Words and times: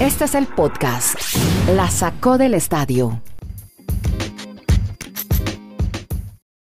Este 0.00 0.24
es 0.24 0.34
el 0.34 0.48
podcast. 0.48 1.16
La 1.68 1.88
sacó 1.88 2.36
del 2.36 2.54
estadio. 2.54 3.22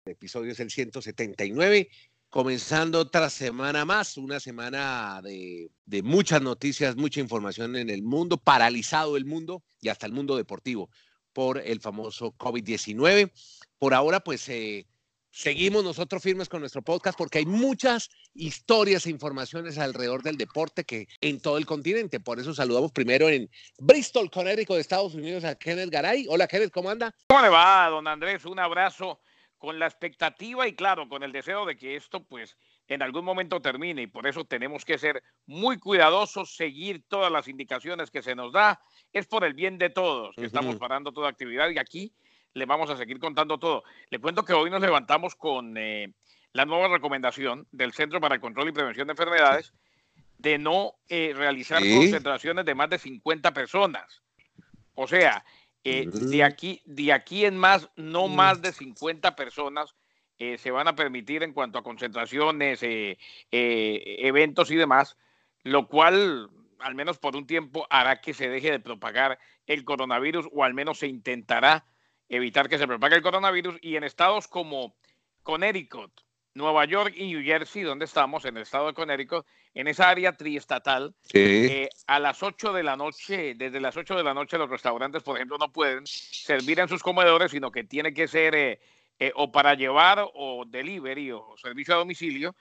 El 0.05 0.11
episodio 0.11 0.51
es 0.51 0.59
el 0.59 0.69
179, 0.69 1.89
comenzando 2.29 2.99
otra 2.99 3.31
semana 3.31 3.85
más, 3.85 4.17
una 4.17 4.39
semana 4.39 5.19
de, 5.23 5.71
muchas 6.03 6.43
noticias, 6.43 6.95
mucha 6.95 7.19
información 7.19 7.75
en 7.75 7.89
el 7.89 8.03
mundo, 8.03 8.37
paralizado 8.37 9.17
el 9.17 9.25
mundo 9.25 9.63
y 9.81 9.89
hasta 9.89 10.05
el 10.05 10.11
mundo 10.11 10.37
deportivo 10.37 10.91
por 11.33 11.57
el 11.57 11.81
famoso 11.81 12.33
COVID-19. 12.33 13.31
Por 13.79 13.95
ahora, 13.95 14.19
pues 14.19 14.47
eh, 14.49 14.85
seguimos 15.37 15.83
nosotros 15.83 16.23
firmes 16.23 16.49
con 16.49 16.61
nuestro 16.61 16.81
podcast 16.81 17.15
porque 17.15 17.37
hay 17.37 17.45
muchas 17.45 18.09
historias 18.33 19.05
e 19.05 19.11
informaciones 19.11 19.77
alrededor 19.77 20.23
del 20.23 20.35
deporte 20.35 20.83
que 20.83 21.07
en 21.21 21.39
todo 21.39 21.59
el 21.59 21.67
continente. 21.67 22.19
Por 22.19 22.39
eso 22.39 22.55
saludamos 22.55 22.91
primero 22.91 23.29
en 23.29 23.47
Bristol, 23.77 24.31
Connecticut, 24.31 24.75
de 24.75 24.81
Estados 24.81 25.13
Unidos, 25.13 25.43
a 25.43 25.53
Kenneth 25.53 25.91
Garay. 25.91 26.25
Hola, 26.27 26.47
Kenneth, 26.47 26.71
¿cómo 26.71 26.89
anda? 26.89 27.13
¿Cómo 27.27 27.43
le 27.43 27.49
va, 27.49 27.87
don 27.87 28.07
Andrés? 28.07 28.45
Un 28.45 28.57
abrazo 28.57 29.21
con 29.59 29.77
la 29.77 29.85
expectativa 29.85 30.67
y 30.67 30.75
claro, 30.75 31.07
con 31.07 31.21
el 31.21 31.31
deseo 31.31 31.67
de 31.67 31.77
que 31.77 31.95
esto 31.95 32.23
pues 32.23 32.57
en 32.87 33.03
algún 33.03 33.23
momento 33.23 33.61
termine 33.61 34.03
y 34.03 34.07
por 34.07 34.25
eso 34.25 34.43
tenemos 34.45 34.85
que 34.85 34.97
ser 34.97 35.21
muy 35.45 35.77
cuidadosos, 35.77 36.55
seguir 36.55 37.03
todas 37.07 37.31
las 37.31 37.47
indicaciones 37.47 38.09
que 38.09 38.23
se 38.23 38.33
nos 38.33 38.53
da. 38.53 38.81
Es 39.13 39.27
por 39.27 39.43
el 39.43 39.53
bien 39.53 39.77
de 39.77 39.91
todos 39.91 40.35
que 40.35 40.45
estamos 40.45 40.77
parando 40.77 41.11
toda 41.11 41.29
actividad 41.29 41.69
y 41.69 41.77
aquí 41.77 42.15
le 42.57 42.65
vamos 42.65 42.89
a 42.89 42.97
seguir 42.97 43.19
contando 43.19 43.57
todo. 43.57 43.83
Le 44.09 44.19
cuento 44.19 44.43
que 44.43 44.53
hoy 44.53 44.69
nos 44.69 44.81
levantamos 44.81 45.35
con 45.35 45.77
eh, 45.77 46.11
la 46.53 46.65
nueva 46.65 46.87
recomendación 46.87 47.67
del 47.71 47.93
Centro 47.93 48.19
para 48.19 48.35
el 48.35 48.41
Control 48.41 48.69
y 48.69 48.73
Prevención 48.73 49.07
de 49.07 49.11
Enfermedades 49.11 49.73
de 50.37 50.57
no 50.57 50.95
eh, 51.07 51.33
realizar 51.35 51.79
concentraciones 51.81 52.65
de 52.65 52.75
más 52.75 52.89
de 52.89 52.99
50 52.99 53.53
personas. 53.53 54.21
O 54.95 55.07
sea, 55.07 55.45
eh, 55.83 56.07
de, 56.07 56.43
aquí, 56.43 56.81
de 56.85 57.13
aquí 57.13 57.45
en 57.45 57.57
más, 57.57 57.89
no 57.95 58.27
más 58.27 58.61
de 58.61 58.71
50 58.71 59.35
personas 59.35 59.95
se 60.39 60.69
van 60.69 60.87
a 60.87 60.95
permitir 60.95 61.41
en 61.41 61.51
cuanto 61.51 61.79
a 61.79 61.83
concentraciones, 61.83 62.81
eventos 63.49 64.69
y 64.69 64.75
demás, 64.75 65.17
lo 65.63 65.87
cual, 65.87 66.51
al 66.77 66.93
menos 66.93 67.17
por 67.17 67.35
un 67.35 67.47
tiempo, 67.47 67.87
hará 67.89 68.21
que 68.21 68.35
se 68.35 68.47
deje 68.47 68.69
de 68.69 68.79
propagar 68.79 69.39
el 69.65 69.83
coronavirus 69.83 70.47
o 70.51 70.63
al 70.63 70.75
menos 70.75 70.99
se 70.99 71.07
intentará 71.07 71.85
evitar 72.29 72.69
que 72.69 72.77
se 72.77 72.87
propague 72.87 73.15
el 73.15 73.21
coronavirus 73.21 73.77
y 73.81 73.95
en 73.95 74.03
estados 74.03 74.47
como 74.47 74.95
Connecticut, 75.43 76.11
Nueva 76.53 76.85
York 76.85 77.13
y 77.15 77.27
New 77.27 77.43
Jersey, 77.43 77.83
donde 77.83 78.05
estamos, 78.05 78.43
en 78.45 78.57
el 78.57 78.63
estado 78.63 78.87
de 78.87 78.93
Connecticut, 78.93 79.45
en 79.73 79.87
esa 79.87 80.09
área 80.09 80.35
triestatal, 80.35 81.13
eh, 81.33 81.87
a 82.07 82.19
las 82.19 82.41
8 82.41 82.73
de 82.73 82.83
la 82.83 82.95
noche, 82.95 83.53
desde 83.55 83.79
las 83.79 83.95
8 83.95 84.15
de 84.15 84.23
la 84.23 84.33
noche 84.33 84.57
los 84.57 84.69
restaurantes, 84.69 85.21
por 85.21 85.37
ejemplo, 85.37 85.57
no 85.59 85.71
pueden 85.71 86.05
servir 86.07 86.79
en 86.79 86.89
sus 86.89 87.03
comedores, 87.03 87.51
sino 87.51 87.71
que 87.71 87.83
tiene 87.83 88.11
que 88.13 88.27
ser 88.27 88.55
eh, 88.55 88.79
eh, 89.19 89.31
o 89.35 89.51
para 89.51 89.75
llevar 89.75 90.27
o 90.33 90.65
delivery 90.65 91.31
o 91.31 91.55
servicio 91.57 91.93
a 91.93 91.99
domicilio. 91.99 92.55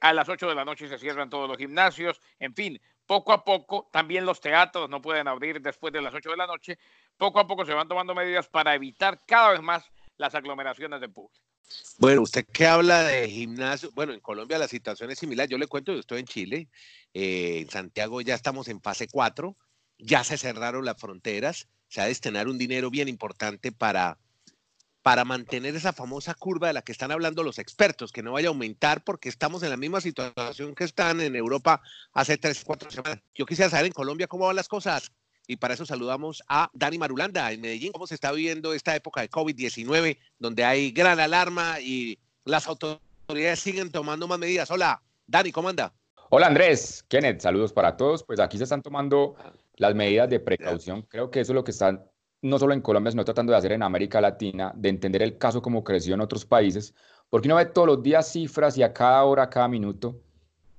a 0.00 0.12
las 0.12 0.28
8 0.28 0.46
de 0.46 0.54
la 0.54 0.66
noche 0.66 0.86
se 0.86 0.98
cierran 0.98 1.30
todos 1.30 1.48
los 1.48 1.56
gimnasios, 1.56 2.20
en 2.38 2.54
fin, 2.54 2.80
poco 3.06 3.32
a 3.32 3.44
poco, 3.44 3.88
también 3.92 4.24
los 4.24 4.40
teatros 4.40 4.88
no 4.88 5.02
pueden 5.02 5.28
abrir 5.28 5.60
después 5.60 5.92
de 5.92 6.02
las 6.02 6.14
8 6.14 6.30
de 6.30 6.36
la 6.36 6.46
noche, 6.46 6.78
poco 7.16 7.38
a 7.38 7.46
poco 7.46 7.64
se 7.64 7.74
van 7.74 7.88
tomando 7.88 8.14
medidas 8.14 8.48
para 8.48 8.74
evitar 8.74 9.20
cada 9.26 9.52
vez 9.52 9.62
más 9.62 9.84
las 10.16 10.34
aglomeraciones 10.34 11.00
de 11.00 11.08
público. 11.08 11.44
Bueno, 11.98 12.22
usted 12.22 12.46
que 12.46 12.66
habla 12.66 13.02
de 13.04 13.28
gimnasio, 13.28 13.90
bueno, 13.94 14.12
en 14.12 14.20
Colombia 14.20 14.58
la 14.58 14.68
situación 14.68 15.10
es 15.10 15.18
similar. 15.18 15.48
Yo 15.48 15.58
le 15.58 15.66
cuento, 15.66 15.92
yo 15.92 16.00
estoy 16.00 16.20
en 16.20 16.26
Chile, 16.26 16.68
eh, 17.12 17.60
en 17.60 17.70
Santiago 17.70 18.20
ya 18.20 18.34
estamos 18.34 18.68
en 18.68 18.80
fase 18.80 19.08
4, 19.08 19.56
ya 19.98 20.24
se 20.24 20.36
cerraron 20.36 20.84
las 20.84 21.00
fronteras, 21.00 21.68
se 21.88 22.00
ha 22.00 22.04
de 22.04 22.10
destinar 22.10 22.48
un 22.48 22.58
dinero 22.58 22.90
bien 22.90 23.08
importante 23.08 23.72
para, 23.72 24.18
para 25.04 25.26
mantener 25.26 25.76
esa 25.76 25.92
famosa 25.92 26.32
curva 26.32 26.68
de 26.68 26.72
la 26.72 26.80
que 26.80 26.90
están 26.90 27.12
hablando 27.12 27.42
los 27.42 27.58
expertos, 27.58 28.10
que 28.10 28.22
no 28.22 28.32
vaya 28.32 28.48
a 28.48 28.52
aumentar 28.52 29.04
porque 29.04 29.28
estamos 29.28 29.62
en 29.62 29.68
la 29.68 29.76
misma 29.76 30.00
situación 30.00 30.74
que 30.74 30.84
están 30.84 31.20
en 31.20 31.36
Europa 31.36 31.82
hace 32.14 32.38
tres, 32.38 32.64
cuatro 32.64 32.90
semanas. 32.90 33.18
Yo 33.34 33.44
quisiera 33.44 33.68
saber 33.68 33.84
en 33.84 33.92
Colombia 33.92 34.26
cómo 34.26 34.46
van 34.46 34.56
las 34.56 34.66
cosas 34.66 35.12
y 35.46 35.56
para 35.56 35.74
eso 35.74 35.84
saludamos 35.84 36.42
a 36.48 36.70
Dani 36.72 36.96
Marulanda 36.96 37.52
en 37.52 37.60
Medellín. 37.60 37.92
¿Cómo 37.92 38.06
se 38.06 38.14
está 38.14 38.32
viviendo 38.32 38.72
esta 38.72 38.96
época 38.96 39.20
de 39.20 39.28
COVID-19 39.28 40.16
donde 40.38 40.64
hay 40.64 40.90
gran 40.90 41.20
alarma 41.20 41.80
y 41.80 42.18
las 42.46 42.66
autoridades 42.66 43.60
siguen 43.60 43.92
tomando 43.92 44.26
más 44.26 44.38
medidas? 44.38 44.70
Hola, 44.70 45.02
Dani, 45.26 45.52
¿cómo 45.52 45.68
anda? 45.68 45.92
Hola 46.30 46.46
Andrés, 46.46 47.04
Kenneth, 47.08 47.42
saludos 47.42 47.74
para 47.74 47.98
todos. 47.98 48.24
Pues 48.24 48.40
aquí 48.40 48.56
se 48.56 48.64
están 48.64 48.80
tomando 48.80 49.36
las 49.76 49.94
medidas 49.94 50.30
de 50.30 50.40
precaución. 50.40 51.02
Creo 51.02 51.30
que 51.30 51.40
eso 51.40 51.52
es 51.52 51.56
lo 51.56 51.62
que 51.62 51.72
están 51.72 52.06
no 52.44 52.58
solo 52.58 52.74
en 52.74 52.82
Colombia, 52.82 53.10
sino 53.10 53.24
tratando 53.24 53.52
de 53.52 53.58
hacer 53.58 53.72
en 53.72 53.82
América 53.82 54.20
Latina, 54.20 54.70
de 54.76 54.90
entender 54.90 55.22
el 55.22 55.38
caso 55.38 55.62
como 55.62 55.82
creció 55.82 56.14
en 56.14 56.20
otros 56.20 56.44
países, 56.44 56.94
porque 57.30 57.48
uno 57.48 57.56
ve 57.56 57.66
todos 57.66 57.88
los 57.88 58.02
días 58.02 58.30
cifras 58.30 58.76
y 58.76 58.82
a 58.82 58.92
cada 58.92 59.24
hora, 59.24 59.44
a 59.44 59.50
cada 59.50 59.66
minuto. 59.66 60.20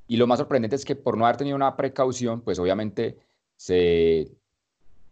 Y 0.07 0.17
lo 0.17 0.27
más 0.27 0.37
sorprendente 0.39 0.75
es 0.75 0.85
que 0.85 0.95
por 0.95 1.17
no 1.17 1.25
haber 1.25 1.37
tenido 1.37 1.55
una 1.55 1.75
precaución, 1.75 2.41
pues 2.41 2.59
obviamente 2.59 3.17
se 3.57 4.31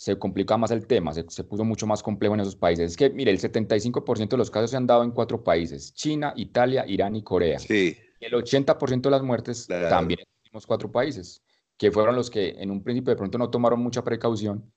se 0.03 0.19
complica 0.19 0.57
más 0.57 0.69
el 0.71 0.85
tema, 0.85 1.13
se, 1.13 1.23
puso 1.45 1.63
mucho 1.63 1.87
más 1.87 2.03
complejo 2.03 2.33
en 2.33 2.41
esos 2.41 2.57
países. 2.57 2.91
Es 2.91 2.97
que, 2.97 3.09
mire, 3.09 3.31
el 3.31 3.39
75% 3.39 4.27
de 4.27 4.37
los 4.37 4.51
casos 4.51 4.71
se 4.71 4.75
han 4.75 4.85
dado 4.85 5.01
en 5.03 5.11
cuatro 5.11 5.41
países, 5.41 5.93
China, 5.93 6.33
Italia, 6.35 6.83
Irán 6.85 7.15
y 7.15 7.23
Corea. 7.23 7.57
Sí. 7.57 7.95
el 8.19 8.33
80% 8.33 9.01
de 9.01 9.09
las 9.09 9.23
muertes 9.23 9.65
también 9.67 10.19
en 10.19 10.51
los 10.51 10.67
cuatro 10.67 10.91
países, 10.91 11.41
que 11.77 11.89
fueron 11.89 12.15
los 12.15 12.29
que 12.29 12.49
en 12.49 12.69
un 12.69 12.83
principio 12.83 13.11
de 13.11 13.17
pronto 13.17 13.37
no 13.37 13.49
tomaron 13.49 13.79
mucha 13.79 14.03
precaución 14.03 14.69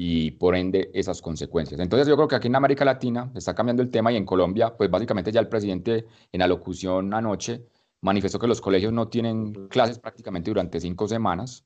y 0.00 0.30
por 0.30 0.54
ende 0.54 0.92
esas 0.94 1.20
consecuencias. 1.20 1.80
Entonces 1.80 2.06
yo 2.06 2.14
creo 2.14 2.28
que 2.28 2.36
aquí 2.36 2.46
en 2.46 2.54
América 2.54 2.84
Latina 2.84 3.32
está 3.34 3.52
cambiando 3.52 3.82
el 3.82 3.90
tema 3.90 4.12
y 4.12 4.16
en 4.16 4.24
Colombia, 4.24 4.76
pues 4.76 4.88
básicamente 4.88 5.32
ya 5.32 5.40
el 5.40 5.48
presidente 5.48 6.06
en 6.30 6.40
alocución 6.40 7.12
anoche 7.12 7.64
manifestó 8.00 8.38
que 8.38 8.46
los 8.46 8.60
colegios 8.60 8.92
no 8.92 9.08
tienen 9.08 9.66
clases 9.66 9.98
prácticamente 9.98 10.52
durante 10.52 10.78
cinco 10.78 11.08
semanas, 11.08 11.64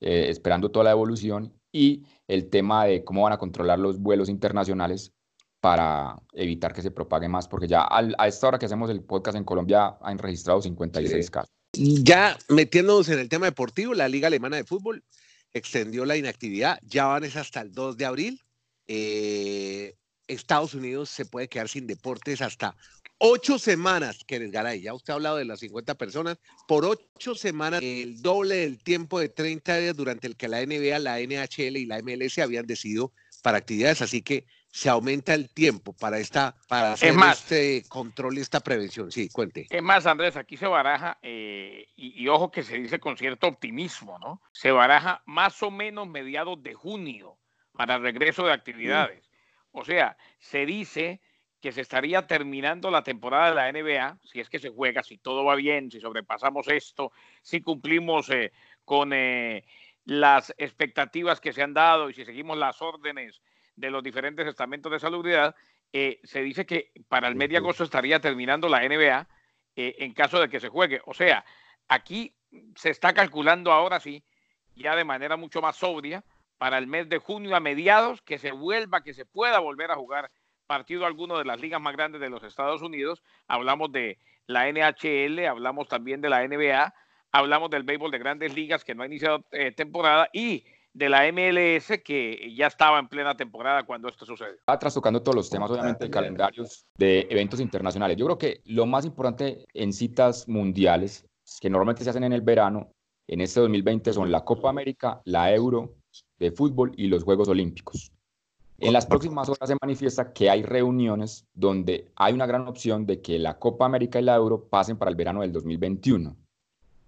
eh, 0.00 0.28
esperando 0.30 0.70
toda 0.70 0.84
la 0.84 0.92
evolución 0.92 1.52
y 1.70 2.02
el 2.26 2.48
tema 2.48 2.86
de 2.86 3.04
cómo 3.04 3.24
van 3.24 3.34
a 3.34 3.38
controlar 3.38 3.78
los 3.78 3.98
vuelos 4.00 4.30
internacionales 4.30 5.12
para 5.60 6.16
evitar 6.32 6.72
que 6.72 6.80
se 6.80 6.90
propague 6.90 7.28
más, 7.28 7.46
porque 7.46 7.68
ya 7.68 7.86
a 7.90 8.26
esta 8.26 8.48
hora 8.48 8.58
que 8.58 8.64
hacemos 8.64 8.88
el 8.88 9.02
podcast 9.02 9.36
en 9.36 9.44
Colombia 9.44 9.98
han 10.00 10.16
registrado 10.16 10.62
56 10.62 11.30
casos. 11.30 11.50
Ya 11.74 12.38
metiéndonos 12.48 13.10
en 13.10 13.18
el 13.18 13.28
tema 13.28 13.44
deportivo, 13.44 13.92
la 13.92 14.08
Liga 14.08 14.28
Alemana 14.28 14.56
de 14.56 14.64
Fútbol 14.64 15.04
extendió 15.56 16.04
la 16.04 16.16
inactividad, 16.16 16.78
ya 16.82 17.06
van 17.06 17.24
es 17.24 17.36
hasta 17.36 17.60
el 17.60 17.72
2 17.72 17.96
de 17.96 18.04
abril. 18.04 18.42
Eh, 18.88 19.96
Estados 20.28 20.74
Unidos 20.74 21.10
se 21.10 21.24
puede 21.24 21.48
quedar 21.48 21.68
sin 21.68 21.86
deportes 21.86 22.40
hasta 22.42 22.76
ocho 23.18 23.58
semanas, 23.58 24.24
Kenneth 24.26 24.52
Garay, 24.52 24.80
ya 24.82 24.94
usted 24.94 25.12
ha 25.12 25.16
hablado 25.16 25.36
de 25.36 25.44
las 25.44 25.60
50 25.60 25.94
personas, 25.94 26.38
por 26.68 26.84
ocho 26.84 27.34
semanas, 27.34 27.80
el 27.82 28.20
doble 28.20 28.56
del 28.56 28.78
tiempo 28.78 29.18
de 29.18 29.28
30 29.28 29.78
días 29.78 29.96
durante 29.96 30.26
el 30.26 30.36
que 30.36 30.48
la 30.48 30.64
NBA, 30.64 30.98
la 30.98 31.20
NHL 31.20 31.76
y 31.76 31.86
la 31.86 32.02
MLS 32.02 32.38
habían 32.38 32.66
decidido 32.66 33.12
para 33.42 33.58
actividades, 33.58 34.02
así 34.02 34.22
que 34.22 34.46
se 34.76 34.90
aumenta 34.90 35.32
el 35.32 35.48
tiempo 35.48 35.94
para 35.94 36.18
esta 36.18 36.54
para 36.68 36.92
hacer 36.92 37.14
este 37.32 37.82
control 37.88 38.36
y 38.36 38.42
esta 38.42 38.60
prevención. 38.60 39.10
Sí, 39.10 39.30
cuente. 39.30 39.66
Es 39.70 39.82
más, 39.82 40.04
Andrés, 40.04 40.36
aquí 40.36 40.58
se 40.58 40.66
baraja, 40.66 41.18
eh, 41.22 41.88
y, 41.96 42.22
y, 42.22 42.28
ojo 42.28 42.50
que 42.50 42.62
se 42.62 42.76
dice 42.76 43.00
con 43.00 43.16
cierto 43.16 43.46
optimismo, 43.46 44.18
¿no? 44.18 44.42
Se 44.52 44.70
baraja 44.72 45.22
más 45.24 45.62
o 45.62 45.70
menos 45.70 46.06
mediados 46.06 46.62
de 46.62 46.74
junio 46.74 47.38
para 47.72 47.94
el 47.94 48.02
regreso 48.02 48.44
de 48.44 48.52
actividades. 48.52 49.30
O 49.72 49.82
sea, 49.82 50.18
se 50.38 50.66
dice 50.66 51.22
que 51.62 51.72
se 51.72 51.80
estaría 51.80 52.26
terminando 52.26 52.90
la 52.90 53.02
temporada 53.02 53.48
de 53.48 53.54
la 53.54 53.72
NBA, 53.72 54.18
si 54.24 54.40
es 54.40 54.50
que 54.50 54.58
se 54.58 54.68
juega, 54.68 55.02
si 55.02 55.16
todo 55.16 55.42
va 55.42 55.54
bien, 55.54 55.90
si 55.90 56.00
sobrepasamos 56.00 56.68
esto, 56.68 57.12
si 57.40 57.62
cumplimos 57.62 58.28
eh, 58.28 58.52
con 58.84 59.14
eh, 59.14 59.64
las 60.04 60.52
expectativas 60.58 61.40
que 61.40 61.54
se 61.54 61.62
han 61.62 61.72
dado 61.72 62.10
y 62.10 62.12
si 62.12 62.26
seguimos 62.26 62.58
las 62.58 62.82
órdenes 62.82 63.40
de 63.76 63.90
los 63.90 64.02
diferentes 64.02 64.46
estamentos 64.46 64.90
de 64.90 64.98
salubridad, 64.98 65.54
eh, 65.92 66.20
se 66.24 66.42
dice 66.42 66.66
que 66.66 66.90
para 67.08 67.28
el 67.28 67.36
mes 67.36 67.48
de 67.50 67.58
agosto 67.58 67.84
estaría 67.84 68.20
terminando 68.20 68.68
la 68.68 68.82
NBA 68.82 69.28
en 69.78 70.14
caso 70.14 70.40
de 70.40 70.48
que 70.48 70.58
se 70.58 70.70
juegue. 70.70 71.02
O 71.04 71.12
sea, 71.12 71.44
aquí 71.86 72.34
se 72.74 72.90
está 72.90 73.12
calculando 73.12 73.72
ahora 73.72 74.00
sí, 74.00 74.24
ya 74.74 74.96
de 74.96 75.04
manera 75.04 75.36
mucho 75.36 75.60
más 75.60 75.76
sobria, 75.76 76.24
para 76.58 76.78
el 76.78 76.86
mes 76.86 77.08
de 77.08 77.18
junio 77.18 77.54
a 77.54 77.60
mediados, 77.60 78.22
que 78.22 78.38
se 78.38 78.52
vuelva, 78.52 79.02
que 79.02 79.14
se 79.14 79.26
pueda 79.26 79.58
volver 79.58 79.90
a 79.90 79.96
jugar 79.96 80.30
partido 80.66 81.06
alguno 81.06 81.38
de 81.38 81.44
las 81.44 81.60
ligas 81.60 81.80
más 81.80 81.94
grandes 81.94 82.20
de 82.20 82.30
los 82.30 82.42
Estados 82.42 82.82
Unidos. 82.82 83.22
Hablamos 83.46 83.92
de 83.92 84.18
la 84.46 84.70
NHL, 84.70 85.46
hablamos 85.46 85.88
también 85.88 86.20
de 86.20 86.30
la 86.30 86.46
NBA, 86.46 86.94
hablamos 87.32 87.70
del 87.70 87.82
béisbol 87.82 88.10
de 88.10 88.18
grandes 88.18 88.54
ligas 88.54 88.84
que 88.84 88.94
no 88.94 89.02
ha 89.02 89.06
iniciado 89.06 89.44
eh, 89.52 89.72
temporada 89.72 90.28
y 90.32 90.64
de 90.96 91.10
la 91.10 91.30
MLS 91.30 92.00
que 92.02 92.54
ya 92.56 92.68
estaba 92.68 92.98
en 92.98 93.06
plena 93.06 93.36
temporada 93.36 93.84
cuando 93.84 94.08
esto 94.08 94.24
sucedió. 94.24 94.54
Está 94.54 94.78
trastocando 94.78 95.22
todos 95.22 95.34
los 95.34 95.50
temas, 95.50 95.70
obviamente, 95.70 96.08
calendarios 96.08 96.86
de 96.96 97.26
eventos 97.28 97.60
internacionales. 97.60 98.16
Yo 98.16 98.24
creo 98.24 98.38
que 98.38 98.62
lo 98.64 98.86
más 98.86 99.04
importante 99.04 99.66
en 99.74 99.92
citas 99.92 100.48
mundiales, 100.48 101.26
que 101.60 101.68
normalmente 101.68 102.02
se 102.02 102.10
hacen 102.10 102.24
en 102.24 102.32
el 102.32 102.40
verano, 102.40 102.90
en 103.28 103.42
este 103.42 103.60
2020 103.60 104.12
son 104.14 104.32
la 104.32 104.42
Copa 104.44 104.70
América, 104.70 105.20
la 105.24 105.52
Euro 105.52 105.96
de 106.38 106.50
fútbol 106.50 106.92
y 106.96 107.08
los 107.08 107.24
Juegos 107.24 107.48
Olímpicos. 107.48 108.10
En 108.78 108.94
las 108.94 109.04
próximas 109.04 109.48
horas 109.50 109.68
se 109.68 109.76
manifiesta 109.80 110.32
que 110.32 110.48
hay 110.48 110.62
reuniones 110.62 111.46
donde 111.52 112.10
hay 112.16 112.32
una 112.32 112.46
gran 112.46 112.68
opción 112.68 113.04
de 113.04 113.20
que 113.20 113.38
la 113.38 113.58
Copa 113.58 113.84
América 113.84 114.18
y 114.18 114.22
la 114.22 114.36
Euro 114.36 114.64
pasen 114.64 114.96
para 114.96 115.10
el 115.10 115.16
verano 115.16 115.42
del 115.42 115.52
2021. 115.52 116.34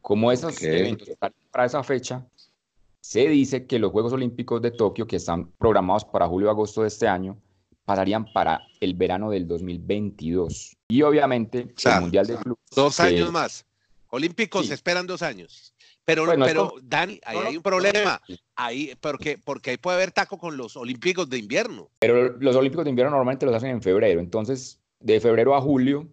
Como 0.03 0.33
esos 0.33 0.63
eventos 0.63 1.09
están 1.09 1.33
para 1.51 1.67
esa 1.67 1.83
fecha, 1.83 2.27
se 3.01 3.29
dice 3.29 3.67
que 3.67 3.79
los 3.79 3.93
Juegos 3.93 4.13
Olímpicos 4.13 4.61
de 4.63 4.71
Tokio, 4.71 5.07
que 5.07 5.17
están 5.17 5.51
programados 5.53 6.05
para 6.05 6.27
julio-agosto 6.27 6.83
de 6.83 6.89
este 6.89 7.09
año, 7.09 7.41
pasarían 7.85 8.31
para 8.33 8.61
el 8.81 8.95
verano 8.95 9.31
del 9.31 9.47
2022. 9.49 10.77
Y 10.89 11.03
obviamente 11.03 11.75
el 11.85 12.01
Mundial 12.01 12.27
de 12.27 12.37
Clubes. 12.37 12.65
Dos 12.75 13.01
años 13.01 13.33
más. 13.33 13.65
Olímpicos 14.11 14.71
esperan 14.71 15.07
dos 15.07 15.23
años. 15.23 15.75
Pero, 16.05 16.25
pero 16.27 16.73
Dani, 16.83 17.21
ahí 17.25 17.37
hay 17.37 17.57
un 17.57 17.63
problema. 17.63 18.21
Ahí, 18.57 18.95
porque, 19.01 19.37
porque 19.37 19.71
ahí 19.71 19.77
puede 19.77 19.97
haber 19.97 20.11
taco 20.11 20.39
con 20.39 20.57
los 20.57 20.75
Olímpicos 20.77 21.29
de 21.29 21.39
invierno. 21.39 21.91
Pero 21.99 22.37
los 22.39 22.57
Olímpicos 22.57 22.85
de 22.85 22.91
invierno 22.91 23.11
normalmente 23.11 23.45
los 23.45 23.55
hacen 23.55 23.71
en 23.71 23.83
febrero. 23.83 24.19
Entonces, 24.21 24.81
de 25.01 25.21
febrero 25.21 25.55
a 25.55 25.61
julio, 25.61 26.09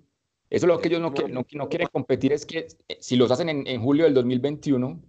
eso 0.49 0.65
es 0.65 0.67
lo 0.67 0.79
que 0.79 0.89
ellos 0.89 1.01
no, 1.01 1.13
no, 1.29 1.69
quieren 1.69 1.87
competir, 1.91 2.31
es 2.31 2.45
que 2.45 2.67
eh, 2.87 2.97
si 2.99 3.15
los 3.15 3.31
hacen 3.31 3.49
en, 3.49 3.81
julio 3.81 4.05
del 4.05 4.13
2021, 4.13 5.01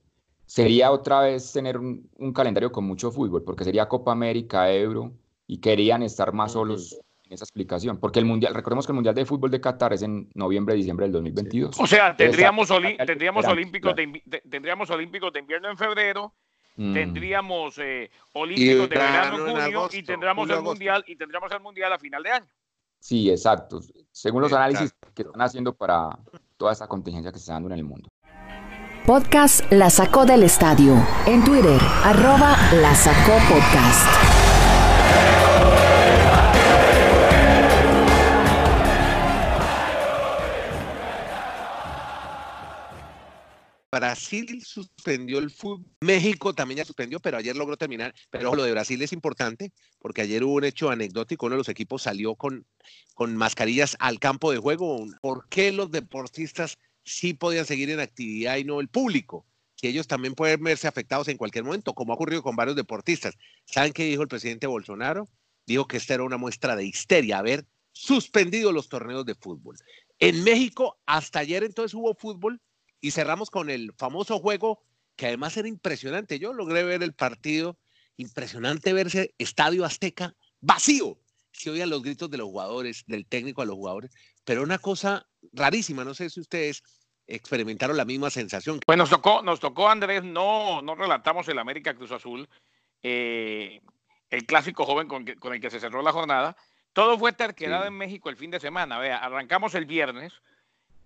sería 0.47 0.93
otra 0.93 1.21
vez 1.21 1.53
tener 1.53 1.77
un, 1.79 2.33
calendario 2.35 2.73
con 2.73 2.85
mucho 2.85 3.11
fútbol, 3.11 3.43
porque 3.45 3.65
sería 3.65 3.89
Copa 3.89 4.13
América, 4.13 4.73
Euro, 4.73 5.13
y 5.47 5.59
querían 5.59 6.03
estar 6.03 6.33
más 6.33 6.53
solos 6.53 6.99
en 7.25 7.33
esa 7.33 7.45
explicación, 7.45 7.99
porque 7.99 8.21
el 8.21 8.25
mundial, 8.25 8.55
recordemos 8.55 8.87
que 8.87 8.93
el 8.93 8.95
mundial 8.95 9.15
de 9.15 9.27
fútbol 9.27 9.51
de 9.51 9.61
Qatar 9.61 9.93
es 9.93 10.03
en 10.03 10.31
noviembre, 10.35 10.75
diciembre 10.75 11.07
del 11.07 11.13
2022. 11.13 11.79
O 11.81 11.87
sea, 11.87 12.17
tendríamos, 12.17 12.69
tendríamos 13.05 13.45
olímpicos 13.47 13.97
de, 13.97 14.23
tendríamos 14.49 14.89
olímpicos 14.91 15.33
de 15.33 15.41
invierno 15.41 15.69
en 15.69 15.77
febrero, 15.77 16.33
mm. 16.77 16.95
tendríamos 16.95 17.79
eh, 17.79 18.11
olímpicos 18.33 18.89
de 18.89 18.97
verano 18.97 19.49
en 19.49 19.57
junio 19.57 19.89
y 19.93 20.03
tendríamos 20.05 20.49
el 20.49 20.63
mundial 20.63 21.05
y 21.09 21.17
tendríamos 21.17 21.51
el 21.51 21.61
mundial 21.61 21.93
a 21.93 21.99
final 21.99 22.23
de 22.23 22.31
año. 22.31 22.47
Sí, 23.01 23.31
exacto. 23.31 23.81
Según 24.13 24.43
los 24.43 24.53
análisis 24.53 24.95
que 25.15 25.23
están 25.23 25.43
haciendo 25.43 25.75
para 25.75 26.19
toda 26.57 26.73
esa 26.73 26.87
contingencia 26.87 27.31
que 27.31 27.39
se 27.39 27.43
está 27.43 27.55
dando 27.55 27.69
en 27.69 27.79
el 27.79 27.85
mundo. 27.85 28.09
Podcast 29.07 29.71
La 29.71 29.89
Sacó 29.89 30.27
del 30.27 30.43
Estadio. 30.43 31.01
En 31.27 31.45
Twitter, 31.45 31.81
arroba 32.03 32.59
La 32.73 32.93
Sacó 32.93 33.39
Podcast. 33.49 34.05
Brasil 43.93 44.61
suspendió 44.65 45.39
el 45.39 45.51
fútbol, 45.51 45.87
México 46.01 46.53
también 46.53 46.79
ya 46.79 46.85
suspendió, 46.85 47.21
pero 47.21 47.37
ayer 47.37 47.57
logró 47.57 47.77
terminar. 47.77 48.13
Pero 48.31 48.57
lo 48.57 48.65
de 48.65 48.73
Brasil 48.73 49.01
es 49.03 49.13
importante 49.13 49.73
porque 50.01 50.23
ayer 50.23 50.43
hubo 50.43 50.55
un 50.55 50.65
hecho 50.65 50.91
anecdótico, 50.91 51.47
uno 51.47 51.55
de 51.55 51.59
los 51.59 51.69
equipos 51.69 52.03
salió 52.03 52.35
con, 52.35 52.67
con 53.15 53.37
mascarillas 53.37 53.97
al 54.01 54.19
campo 54.19 54.51
de 54.51 54.59
juego. 54.59 55.07
¿Por 55.21 55.49
qué 55.49 55.71
los 55.71 55.93
deportistas 55.93 56.77
sí 57.07 57.33
podían 57.33 57.65
seguir 57.65 57.89
en 57.89 58.01
actividad 58.01 58.57
y 58.57 58.65
no 58.65 58.81
el 58.81 58.89
público? 58.89 59.47
Que 59.77 59.89
ellos 59.89 60.07
también 60.07 60.35
pueden 60.35 60.63
verse 60.63 60.89
afectados 60.89 61.29
en 61.29 61.39
cualquier 61.39 61.65
momento, 61.65 61.95
como 61.95 62.13
ha 62.13 62.17
ocurrido 62.17 62.43
con 62.43 62.57
varios 62.57 62.77
deportistas. 62.77 63.35
¿Saben 63.65 63.93
qué 63.93 64.05
dijo 64.05 64.23
el 64.23 64.29
presidente 64.29 64.67
Bolsonaro? 64.67 65.29
Dijo 65.67 65.87
que 65.87 65.97
esta 65.97 66.15
era 66.15 66.25
una 66.25 66.37
muestra 66.37 66.77
de 66.77 66.85
histeria, 66.85 67.39
haber 67.39 67.67
suspendido 67.93 68.73
los 68.73 68.89
torneos 68.89 69.25
de 69.25 69.35
fútbol. 69.35 69.77
En 70.19 70.45
México, 70.45 70.99
hasta 71.07 71.39
ayer 71.39 71.65
entonces 71.65 71.95
hubo 71.95 72.15
fútbol, 72.15 72.61
y 73.01 73.11
cerramos 73.11 73.51
con 73.51 73.71
el 73.71 73.93
famoso 73.97 74.39
juego 74.39 74.83
que 75.15 75.27
además 75.27 75.57
era 75.57 75.69
impresionante. 75.69 76.39
Yo 76.39 76.53
logré 76.53 76.83
ver 76.83 77.03
el 77.03 77.13
partido, 77.13 77.79
impresionante 78.17 78.93
verse 78.93 79.35
Estadio 79.39 79.85
Azteca 79.85 80.35
vacío. 80.61 81.19
Se 81.53 81.71
oían 81.71 81.91
los 81.91 82.03
gritos 82.03 82.31
de 82.31 82.39
los 82.39 82.49
jugadores, 82.49 83.05
del 83.07 83.27
técnico 83.27 83.63
a 83.63 83.65
los 83.65 83.77
jugadores, 83.77 84.11
pero 84.45 84.63
una 84.63 84.79
cosa 84.79 85.27
rarísima, 85.53 86.05
no 86.05 86.15
sé 86.15 86.31
si 86.31 86.41
ustedes 86.41 86.83
experimentaron 87.27 87.97
la 87.97 88.05
misma 88.05 88.31
sensación. 88.31 88.81
Pues 88.85 88.99
nos 88.99 89.11
tocó, 89.11 89.43
nos 89.43 89.61
tocó 89.61 89.89
Andrés, 89.89 90.23
no, 90.23 90.83
no 90.83 90.95
relatamos 90.95 91.49
el 91.49 91.59
América 91.59 91.95
Cruz 91.95 92.13
Azul, 92.13 92.49
eh, 93.03 93.81
el 94.31 94.47
clásico 94.47 94.85
joven 94.85 95.09
con, 95.09 95.27
el 95.29 95.61
que 95.61 95.71
se 95.71 95.81
cerró 95.81 96.03
la 96.03 96.13
jornada. 96.13 96.57
Todo 96.93 97.19
fue 97.19 97.33
terquedad 97.33 97.87
en 97.87 97.95
México 97.95 98.31
el 98.31 98.37
fin 98.37 98.51
de 98.51 98.61
semana. 98.61 98.99
Vea, 98.99 99.19
arrancamos 99.19 99.75
el 99.75 99.87
viernes 99.87 100.33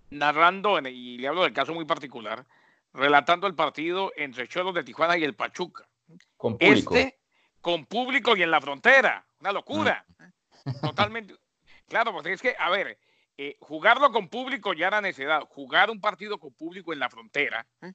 narrando, 0.09 0.79
y 0.79 1.17
le 1.17 1.27
hablo 1.27 1.43
del 1.43 1.53
caso 1.53 1.73
muy 1.73 1.85
particular, 1.85 2.45
relatando 2.93 3.47
el 3.47 3.55
partido 3.55 4.11
entre 4.15 4.47
Cholos 4.47 4.75
de 4.75 4.83
Tijuana 4.83 5.17
y 5.17 5.23
el 5.23 5.35
Pachuca. 5.35 5.87
Con 6.37 6.57
público. 6.57 6.95
Este, 6.95 7.19
con 7.61 7.85
público 7.85 8.35
y 8.35 8.43
en 8.43 8.51
la 8.51 8.61
frontera. 8.61 9.25
Una 9.39 9.51
locura. 9.51 10.05
Ah. 10.19 10.73
Totalmente. 10.81 11.35
Claro, 11.87 12.13
porque 12.13 12.33
es 12.33 12.41
que, 12.41 12.55
a 12.57 12.69
ver, 12.69 12.97
eh, 13.37 13.57
jugarlo 13.59 14.11
con 14.11 14.27
público 14.27 14.73
ya 14.73 14.87
era 14.87 15.01
necesidad. 15.01 15.41
Jugar 15.49 15.89
un 15.89 16.01
partido 16.01 16.37
con 16.37 16.53
público 16.53 16.93
en 16.93 16.99
la 16.99 17.09
frontera, 17.09 17.65
¿eh? 17.81 17.93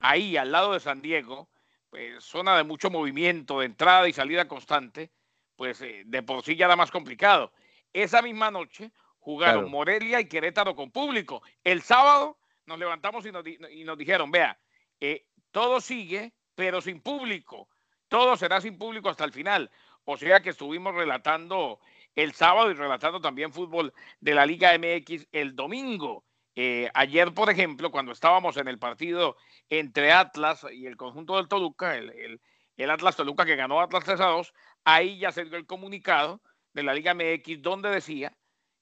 ahí 0.00 0.36
al 0.36 0.52
lado 0.52 0.72
de 0.72 0.80
San 0.80 1.02
Diego, 1.02 1.48
pues 1.90 2.24
zona 2.24 2.56
de 2.56 2.64
mucho 2.64 2.90
movimiento, 2.90 3.60
de 3.60 3.66
entrada 3.66 4.08
y 4.08 4.12
salida 4.12 4.48
constante, 4.48 5.10
pues 5.56 5.80
eh, 5.82 6.02
de 6.06 6.22
por 6.22 6.42
sí 6.42 6.56
ya 6.56 6.66
era 6.66 6.76
más 6.76 6.90
complicado. 6.90 7.52
Esa 7.92 8.22
misma 8.22 8.50
noche 8.50 8.90
Jugaron 9.22 9.70
Morelia 9.70 10.20
y 10.20 10.24
Querétaro 10.24 10.74
con 10.74 10.90
público. 10.90 11.42
El 11.62 11.80
sábado 11.80 12.38
nos 12.66 12.76
levantamos 12.76 13.24
y 13.24 13.30
nos, 13.30 13.44
y 13.46 13.84
nos 13.84 13.96
dijeron, 13.96 14.32
vea, 14.32 14.58
eh, 15.00 15.26
todo 15.52 15.80
sigue, 15.80 16.32
pero 16.56 16.80
sin 16.80 17.00
público. 17.00 17.68
Todo 18.08 18.36
será 18.36 18.60
sin 18.60 18.76
público 18.76 19.08
hasta 19.08 19.24
el 19.24 19.32
final. 19.32 19.70
O 20.04 20.16
sea 20.16 20.40
que 20.40 20.50
estuvimos 20.50 20.92
relatando 20.96 21.78
el 22.14 22.32
sábado 22.32 22.70
y 22.70 22.74
relatando 22.74 23.20
también 23.20 23.52
fútbol 23.52 23.92
de 24.20 24.34
la 24.34 24.46
Liga 24.46 24.76
MX 24.76 25.28
el 25.32 25.54
domingo. 25.54 26.24
Eh, 26.54 26.90
ayer, 26.94 27.32
por 27.32 27.48
ejemplo, 27.48 27.90
cuando 27.90 28.12
estábamos 28.12 28.56
en 28.56 28.68
el 28.68 28.78
partido 28.78 29.36
entre 29.70 30.12
Atlas 30.12 30.66
y 30.70 30.86
el 30.86 30.96
conjunto 30.96 31.36
del 31.36 31.48
Toluca, 31.48 31.96
el, 31.96 32.40
el 32.76 32.90
Atlas 32.90 33.16
Toluca 33.16 33.44
que 33.44 33.56
ganó 33.56 33.80
Atlas 33.80 34.04
3 34.04 34.20
a 34.20 34.26
2, 34.26 34.52
ahí 34.84 35.18
ya 35.18 35.32
se 35.32 35.44
dio 35.44 35.56
el 35.56 35.66
comunicado 35.66 36.42
de 36.74 36.82
la 36.82 36.94
Liga 36.94 37.14
MX 37.14 37.62
donde 37.62 37.90
decía 37.90 38.36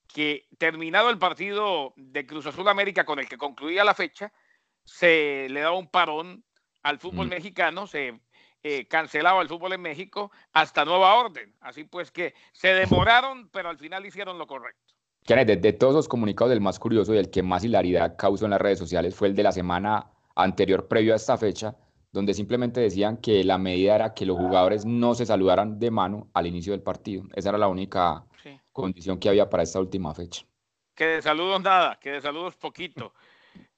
que 0.09 0.49
terminado 0.59 1.11
el 1.11 1.19
partido 1.19 1.93
de 1.97 2.27
Cruz 2.27 2.47
Azul 2.47 2.69
América 2.69 3.05
con 3.05 3.21
el 3.21 3.29
que 3.29 3.38
concluía 3.38 3.85
la 3.85 3.94
fecha, 3.94 4.32
se 4.84 5.46
le 5.51 5.60
daba 5.60 5.79
un 5.79 5.91
parón 5.91 6.44
al 6.82 6.99
fútbol 6.99 7.27
mm. 7.27 7.31
mexicano, 7.31 7.87
se 7.87 8.20
eh, 8.62 8.86
cancelaba 8.86 9.40
el 9.40 9.48
fútbol 9.48 9.72
en 9.72 9.82
México 9.82 10.31
hasta 10.52 10.84
nueva 10.84 11.14
orden. 11.14 11.55
Así 11.60 11.84
pues 11.84 12.10
que 12.10 12.34
se 12.52 12.74
demoraron, 12.74 13.48
pero 13.48 13.70
al 13.70 13.79
final 13.79 14.05
hicieron 14.05 14.38
lo 14.38 14.46
correcto. 14.46 14.94
Kenneth, 15.24 15.60
de, 15.60 15.72
todos 15.72 15.94
los 15.94 16.08
comunicados, 16.08 16.52
el 16.52 16.60
más 16.60 16.79
curioso 16.79 17.14
y 17.14 17.19
el 17.19 17.31
que 17.31 17.43
más 17.43 17.64
hilaridad 17.64 18.17
causó 18.17 18.46
en 18.46 18.52
las 18.52 18.60
redes 18.60 18.79
sociales 18.79 19.14
fue 19.14 19.29
el 19.29 19.34
de 19.34 19.43
la 19.43 19.52
semana 19.52 20.10
anterior, 20.34 20.88
previo 20.88 21.12
a 21.12 21.17
esta 21.17 21.36
fecha, 21.36 21.76
donde 22.12 22.34
simplemente 22.34 22.81
decían 22.81 23.19
que 23.19 23.44
la 23.44 23.58
medida 23.58 23.94
era 23.94 24.14
que 24.14 24.26
los 24.26 24.36
jugadores 24.36 24.84
no 24.84 25.14
se 25.14 25.26
saludaran 25.26 25.79
de 25.79 25.90
mano 25.90 26.29
al 26.34 26.46
inicio 26.46 26.72
del 26.72 26.82
partido. 26.82 27.24
Esa 27.34 27.50
era 27.50 27.58
la 27.58 27.69
única 27.69 28.24
condición 28.72 29.19
que 29.19 29.29
había 29.29 29.48
para 29.48 29.62
esta 29.62 29.81
última 29.81 30.14
fecha. 30.14 30.44
Que 30.94 31.06
de 31.06 31.22
saludos 31.22 31.62
nada, 31.62 31.98
que 32.00 32.10
de 32.10 32.20
saludos 32.20 32.56
poquito. 32.56 33.14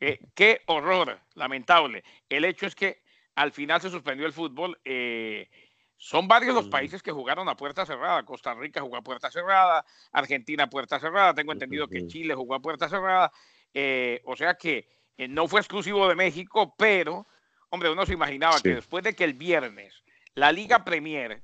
Eh, 0.01 0.19
qué 0.35 0.63
horror, 0.67 1.21
lamentable. 1.35 2.03
El 2.29 2.45
hecho 2.45 2.67
es 2.67 2.75
que 2.75 3.02
al 3.35 3.53
final 3.53 3.81
se 3.81 3.91
suspendió 3.91 4.27
el 4.27 4.33
fútbol. 4.33 4.79
Eh, 4.85 5.49
son 5.97 6.27
varios 6.27 6.55
los 6.55 6.69
países 6.69 7.03
que 7.03 7.13
jugaron 7.13 7.49
a 7.49 7.57
puerta 7.57 7.87
cerrada. 7.87 8.25
Costa 8.25 8.55
Rica 8.55 8.81
jugó 8.81 8.97
a 8.97 9.03
puerta 9.03 9.31
cerrada, 9.31 9.85
Argentina 10.11 10.65
a 10.65 10.71
puerta 10.71 10.99
cerrada. 10.99 11.35
Tengo 11.35 11.53
entendido 11.53 11.87
que 11.87 12.07
Chile 12.09 12.35
jugó 12.35 12.55
a 12.55 12.61
puerta 12.61 12.89
cerrada. 12.89 13.33
Eh, 13.73 14.21
o 14.25 14.37
sea 14.37 14.55
que 14.55 14.89
no 15.29 15.47
fue 15.47 15.61
exclusivo 15.61 16.09
de 16.09 16.17
México, 16.17 16.75
pero, 16.77 17.27
hombre, 17.71 17.91
uno 17.91 18.05
se 18.05 18.15
imaginaba 18.15 18.61
que 18.61 18.75
después 18.75 19.05
de 19.05 19.15
que 19.15 19.25
el 19.25 19.35
viernes 19.35 20.03
la 20.35 20.53
Liga 20.53 20.85
Premier 20.85 21.43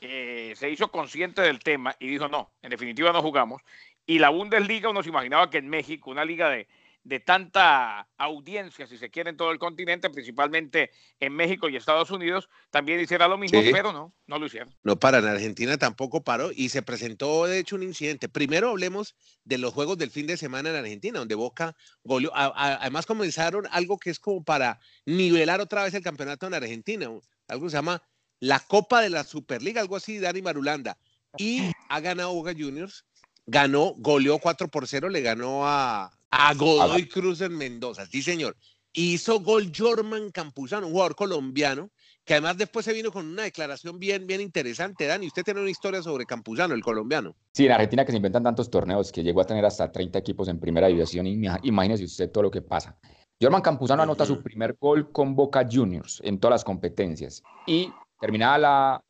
eh, 0.00 0.52
se 0.56 0.70
hizo 0.70 0.90
consciente 0.90 1.42
del 1.42 1.58
tema 1.60 1.96
y 1.98 2.08
dijo, 2.08 2.28
no, 2.28 2.50
en 2.62 2.70
definitiva 2.70 3.12
no 3.12 3.22
jugamos. 3.22 3.62
Y 4.06 4.18
la 4.18 4.28
Bundesliga 4.28 4.90
uno 4.90 5.02
se 5.02 5.08
imaginaba 5.08 5.50
que 5.50 5.58
en 5.58 5.68
México, 5.68 6.10
una 6.10 6.24
liga 6.24 6.50
de, 6.50 6.68
de 7.06 7.20
tanta 7.20 8.08
audiencia, 8.16 8.88
si 8.88 8.98
se 8.98 9.10
quiere, 9.10 9.30
en 9.30 9.36
todo 9.36 9.52
el 9.52 9.60
continente, 9.60 10.10
principalmente 10.10 10.90
en 11.20 11.34
México 11.34 11.68
y 11.68 11.76
Estados 11.76 12.10
Unidos, 12.10 12.48
también 12.70 12.98
hiciera 12.98 13.28
lo 13.28 13.38
mismo, 13.38 13.60
pero 13.70 13.92
no, 13.92 14.12
no 14.26 14.38
lo 14.40 14.46
hicieron. 14.46 14.74
No 14.82 14.98
para, 14.98 15.18
en 15.18 15.26
Argentina 15.26 15.78
tampoco 15.78 16.24
paró 16.24 16.50
y 16.52 16.68
se 16.68 16.82
presentó, 16.82 17.46
de 17.46 17.60
hecho, 17.60 17.76
un 17.76 17.84
incidente. 17.84 18.28
Primero 18.28 18.70
hablemos 18.70 19.14
de 19.44 19.56
los 19.58 19.72
juegos 19.72 19.98
del 19.98 20.10
fin 20.10 20.26
de 20.26 20.36
semana 20.36 20.70
en 20.70 20.76
Argentina, 20.76 21.20
donde 21.20 21.36
Boca 21.36 21.76
goleó. 22.02 22.32
además 22.34 23.06
comenzaron 23.06 23.68
algo 23.70 23.98
que 23.98 24.10
es 24.10 24.18
como 24.18 24.42
para 24.42 24.80
nivelar 25.04 25.60
otra 25.60 25.84
vez 25.84 25.94
el 25.94 26.02
campeonato 26.02 26.48
en 26.48 26.54
Argentina, 26.54 27.06
algo 27.46 27.66
que 27.66 27.70
se 27.70 27.76
llama 27.76 28.02
la 28.40 28.58
Copa 28.58 29.00
de 29.00 29.10
la 29.10 29.22
Superliga, 29.22 29.80
algo 29.80 29.94
así, 29.94 30.18
Dani 30.18 30.42
Marulanda. 30.42 30.98
Y 31.38 31.70
ha 31.88 32.00
ganado 32.00 32.34
Boca 32.34 32.52
Juniors, 32.52 33.04
ganó, 33.46 33.94
goleó 33.96 34.40
4 34.40 34.66
por 34.68 34.88
0, 34.88 35.08
le 35.08 35.20
ganó 35.20 35.68
a, 35.68 36.15
a 36.30 36.54
Godoy 36.54 37.08
Cruz 37.08 37.40
en 37.40 37.56
Mendoza, 37.56 38.06
sí 38.06 38.22
señor. 38.22 38.56
Hizo 38.92 39.40
gol 39.40 39.72
Jorman 39.76 40.30
Campuzano, 40.30 40.86
un 40.86 40.92
jugador 40.92 41.14
colombiano 41.14 41.90
que 42.26 42.34
además 42.34 42.58
después 42.58 42.84
se 42.84 42.92
vino 42.92 43.12
con 43.12 43.24
una 43.24 43.44
declaración 43.44 44.00
bien, 44.00 44.26
bien 44.26 44.40
interesante. 44.40 45.06
Dani, 45.06 45.28
usted 45.28 45.44
tiene 45.44 45.60
una 45.60 45.70
historia 45.70 46.02
sobre 46.02 46.26
Campuzano, 46.26 46.74
el 46.74 46.82
colombiano. 46.82 47.36
Sí, 47.52 47.66
en 47.66 47.72
Argentina 47.72 48.04
que 48.04 48.10
se 48.10 48.16
inventan 48.16 48.42
tantos 48.42 48.68
torneos 48.68 49.12
que 49.12 49.22
llegó 49.22 49.42
a 49.42 49.46
tener 49.46 49.64
hasta 49.64 49.92
30 49.92 50.18
equipos 50.18 50.48
en 50.48 50.58
primera 50.58 50.88
división. 50.88 51.26
Imagínese 51.26 52.04
usted 52.04 52.30
todo 52.30 52.44
lo 52.44 52.50
que 52.50 52.62
pasa. 52.62 52.98
Jorman 53.40 53.62
Campuzano 53.62 54.02
anota 54.02 54.26
su 54.26 54.42
primer 54.42 54.76
gol 54.80 55.12
con 55.12 55.36
Boca 55.36 55.64
Juniors 55.70 56.20
en 56.24 56.40
todas 56.40 56.54
las 56.54 56.64
competencias. 56.64 57.44
Y 57.66 57.92
terminada 58.18 58.58
la, 58.58 59.04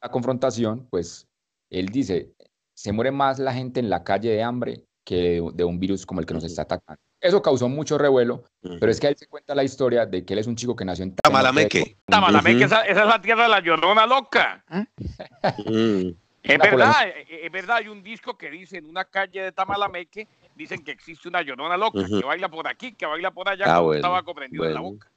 la 0.00 0.10
confrontación, 0.10 0.86
pues 0.88 1.28
él 1.68 1.90
dice, 1.90 2.32
se 2.72 2.92
muere 2.92 3.10
más 3.10 3.38
la 3.38 3.52
gente 3.52 3.80
en 3.80 3.90
la 3.90 4.04
calle 4.04 4.30
de 4.30 4.42
hambre 4.42 4.86
que 5.04 5.42
de, 5.54 5.64
un 5.64 5.78
virus 5.78 6.06
como 6.06 6.20
el 6.20 6.26
que 6.26 6.34
nos 6.34 6.44
está 6.44 6.62
atacando. 6.62 7.00
Eso 7.20 7.40
causó 7.40 7.68
mucho 7.68 7.98
revuelo, 7.98 8.44
pero 8.80 8.90
es 8.90 8.98
que 8.98 9.08
él 9.08 9.16
se 9.16 9.26
cuenta 9.26 9.54
la 9.54 9.62
historia 9.62 10.06
de 10.06 10.24
que 10.24 10.32
él 10.32 10.40
es 10.40 10.46
un 10.46 10.56
chico 10.56 10.74
que 10.74 10.84
nació 10.84 11.04
en 11.04 11.14
Tamalameque. 11.14 11.96
Tamalameque, 12.06 12.64
esa, 12.64 12.82
es 12.82 12.96
la 12.96 13.20
tierra 13.20 13.44
de 13.44 13.48
la 13.48 13.60
llorona 13.60 14.06
loca. 14.06 14.64
Es 16.42 16.58
verdad, 16.58 16.92
es 17.28 17.52
verdad, 17.52 17.76
hay 17.76 17.86
un 17.86 18.02
disco 18.02 18.36
que 18.36 18.50
dice 18.50 18.78
en 18.78 18.86
una 18.86 19.04
calle 19.04 19.42
de 19.42 19.52
Tamalameque, 19.52 20.26
dicen 20.56 20.82
que 20.82 20.90
existe 20.90 21.28
una 21.28 21.40
llorona 21.40 21.76
loca, 21.76 22.04
que 22.04 22.26
baila 22.26 22.48
por 22.48 22.66
aquí, 22.66 22.94
que 22.94 23.06
baila 23.06 23.30
por 23.30 23.48
allá, 23.48 23.64
ah, 23.68 23.78
como 23.78 23.94
estaba 23.94 24.24
comprendido 24.24 24.64
en 24.64 24.74
la 24.74 24.80
boca. 24.80 25.08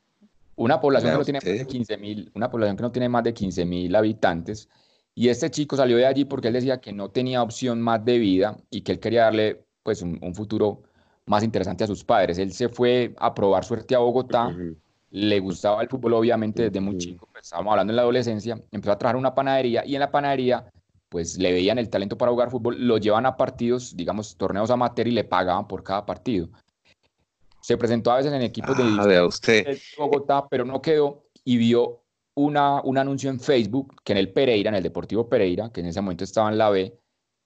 Una 0.55 0.79
población 0.79 1.13
que 1.13 1.17
no 1.17 1.23
tiene 1.23 1.39
más 1.39 1.45
de 1.45 1.65
15 1.65 1.97
mil, 1.97 2.31
una 2.35 2.49
población 2.51 2.77
que 2.77 2.83
no 2.83 2.91
tiene 2.91 3.09
más 3.09 3.23
de 3.23 3.33
15 3.33 3.65
mil 3.65 3.95
habitantes, 3.95 4.69
y 5.15 5.29
este 5.29 5.49
chico 5.49 5.75
salió 5.75 5.97
de 5.97 6.05
allí 6.05 6.25
porque 6.25 6.49
él 6.49 6.53
decía 6.53 6.79
que 6.79 6.93
no 6.93 7.09
tenía 7.09 7.41
opción 7.41 7.81
más 7.81 8.05
de 8.05 8.19
vida 8.19 8.57
y 8.69 8.81
que 8.81 8.91
él 8.91 8.99
quería 8.99 9.23
darle 9.23 9.64
pues 9.85 10.01
un, 10.01 10.33
futuro 10.33 10.81
más 11.27 11.43
interesante 11.43 11.83
a 11.83 11.87
sus 11.87 12.03
padres. 12.03 12.39
Él 12.39 12.51
se 12.51 12.69
fue 12.69 13.13
a 13.19 13.35
probar 13.35 13.63
suerte 13.63 13.93
a 13.93 13.99
Bogotá, 13.99 14.51
le 15.11 15.39
gustaba 15.39 15.83
el 15.83 15.87
fútbol 15.87 16.15
obviamente 16.15 16.63
desde 16.63 16.81
muy 16.81 16.97
chico, 16.97 17.29
pues, 17.31 17.45
estábamos 17.45 17.71
hablando 17.71 17.91
en 17.91 17.97
la 17.97 18.01
adolescencia, 18.01 18.59
empezó 18.71 18.91
a 18.93 18.97
trabajar 18.97 19.15
una 19.15 19.35
panadería 19.35 19.85
y 19.85 19.93
en 19.93 19.99
la 19.99 20.09
panadería 20.09 20.65
pues 21.07 21.37
le 21.37 21.53
veían 21.53 21.77
el 21.77 21.87
talento 21.87 22.17
para 22.17 22.31
jugar 22.31 22.49
fútbol, 22.49 22.77
lo 22.79 22.97
llevan 22.97 23.27
a 23.27 23.37
partidos, 23.37 23.95
digamos, 23.95 24.35
torneos 24.37 24.71
amateur 24.71 25.07
y 25.07 25.11
le 25.11 25.23
pagaban 25.23 25.67
por 25.67 25.83
cada 25.83 26.03
partido. 26.03 26.49
Se 27.61 27.77
presentó 27.77 28.11
a 28.11 28.17
veces 28.17 28.33
en 28.33 28.41
equipos 28.41 28.75
de, 28.75 29.15
ah, 29.15 29.25
usted. 29.25 29.77
Bogotá, 29.99 30.47
pero 30.49 30.65
no 30.65 30.81
quedó 30.81 31.25
y 31.43 31.57
vio 31.57 32.01
una, 32.33 32.81
un 32.81 32.97
anuncio 32.97 33.29
en 33.29 33.39
Facebook 33.39 34.01
que 34.03 34.13
en 34.13 34.17
el 34.17 34.33
Pereira, 34.33 34.69
en 34.69 34.75
el 34.75 34.83
Deportivo 34.83 35.29
Pereira, 35.29 35.69
que 35.71 35.81
en 35.81 35.87
ese 35.87 36.01
momento 36.01 36.23
estaba 36.23 36.49
en 36.49 36.57
la 36.57 36.71
B, 36.71 36.97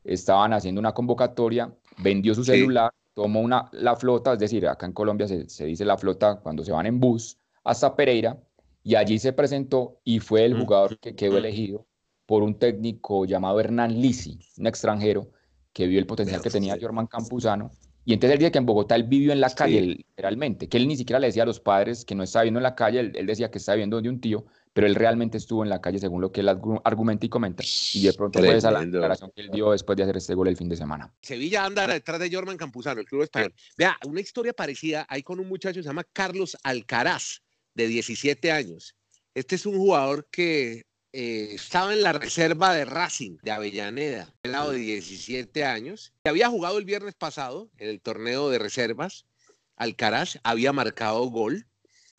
estaban 0.06 0.54
haciendo 0.54 0.80
una 0.80 0.94
convocatoria, 0.94 1.72
vendió 2.02 2.34
su 2.34 2.44
celular, 2.44 2.92
tomó 3.14 3.42
una, 3.42 3.70
la 3.74 3.96
flota, 3.96 4.34
es 4.34 4.40
decir, 4.40 4.68
acá 4.68 4.86
en 4.86 4.94
Colombia 4.94 5.28
se, 5.28 5.66
dice 5.66 5.86
la 5.86 5.98
flota 5.98 6.40
cuando 6.42 6.64
se 6.64 6.72
van 6.72 6.86
en 6.86 7.00
bus 7.00 7.38
hasta 7.64 7.96
Pereira, 7.96 8.38
y 8.84 8.96
allí 8.96 9.20
se 9.20 9.34
presentó 9.34 10.00
y 10.04 10.20
fue 10.20 10.46
el 10.46 10.58
jugador 10.58 10.98
que 11.00 11.16
quedó 11.16 11.38
elegido 11.38 11.86
por 12.26 12.44
un 12.44 12.58
técnico 12.58 13.26
llamado 13.26 13.60
Hernán 13.60 14.02
Lisi, 14.02 14.40
un 14.58 14.68
extranjero 14.68 15.30
que 15.74 15.86
vio 15.86 16.00
el 16.00 16.08
potencial 16.08 16.42
que 16.42 16.50
tenía 16.50 16.78
Jorman 16.80 17.08
Campuzano. 17.08 17.72
Y 18.06 18.14
entonces 18.14 18.36
el 18.36 18.40
día 18.40 18.52
que 18.52 18.58
en 18.58 18.66
Bogotá 18.66 18.96
él 18.96 19.04
vivió 19.04 19.34
en 19.34 19.42
la 19.42 19.50
calle, 19.50 19.82
literalmente, 19.82 20.70
que 20.70 20.78
él 20.78 20.88
ni 20.88 20.96
siquiera 20.96 21.20
le 21.20 21.28
decía 21.28 21.44
a 21.44 21.46
los 21.46 21.60
padres 21.60 22.06
que 22.06 22.16
no 22.16 22.24
estaba 22.24 22.44
viviendo 22.44 22.60
en 22.60 22.64
la 22.64 22.76
calle, 22.76 23.02
él, 23.02 23.12
él 23.16 23.26
decía 23.26 23.52
que 23.52 23.58
estaba 23.58 23.76
viviendo 23.76 24.02
de 24.02 24.10
un 24.10 24.22
tío, 24.22 24.46
pero 24.74 24.88
él 24.88 24.96
realmente 24.96 25.38
estuvo 25.38 25.64
en 25.64 25.70
la 25.70 25.82
calle 25.82 26.00
según 26.00 26.22
lo 26.22 26.32
que 26.32 26.42
él 26.42 26.50
argumenta 26.50 27.26
y 27.26 27.30
comenta. 27.30 27.64
Y 27.94 28.04
de 28.04 28.14
pronto 28.14 28.40
fue 28.40 28.58
esa 28.58 28.72
la 28.72 28.82
declaración 28.82 29.32
que 29.36 29.42
él 29.42 29.50
dio 29.52 29.72
después 29.72 29.98
de 29.98 30.04
hacer 30.04 30.18
este 30.18 30.36
gol 30.36 30.48
el 30.48 30.58
fin 30.58 30.70
de 30.70 30.76
semana. 30.76 31.14
Sevilla 31.22 31.66
anda 31.66 31.88
detrás 31.88 32.20
de 32.20 32.32
Jorman 32.32 32.58
Campuzano, 32.58 33.02
el 33.02 33.08
club 33.08 33.24
español. 33.24 33.54
Vea, 33.78 33.98
una 34.06 34.22
historia 34.22 34.54
parecida 34.54 35.06
hay 35.10 35.24
con 35.24 35.40
un 35.40 35.48
muchacho 35.48 35.80
que 35.80 35.84
se 35.84 35.90
llama 35.90 36.06
Carlos 36.14 36.58
Alcaraz, 36.64 37.42
de 37.74 37.88
17 37.88 38.52
años. 38.52 38.96
Este 39.34 39.56
es 39.56 39.66
un 39.66 39.78
jugador 39.78 40.28
que 40.30 40.86
eh, 41.12 41.50
estaba 41.54 41.94
en 41.94 42.04
la 42.04 42.14
reserva 42.14 42.74
de 42.74 42.86
Racing 42.86 43.38
de 43.42 43.52
Avellaneda, 43.52 44.34
lado 44.44 44.72
de 44.72 44.80
17 44.80 45.64
años, 45.64 46.14
que 46.24 46.30
había 46.30 46.50
jugado 46.50 46.78
el 46.78 46.86
viernes 46.86 47.16
pasado 47.16 47.72
en 47.78 47.90
el 47.90 48.02
torneo 48.02 48.50
de 48.50 48.60
reservas. 48.60 49.26
Alcaraz 49.76 50.40
había 50.44 50.74
marcado 50.74 51.24
gol 51.30 51.69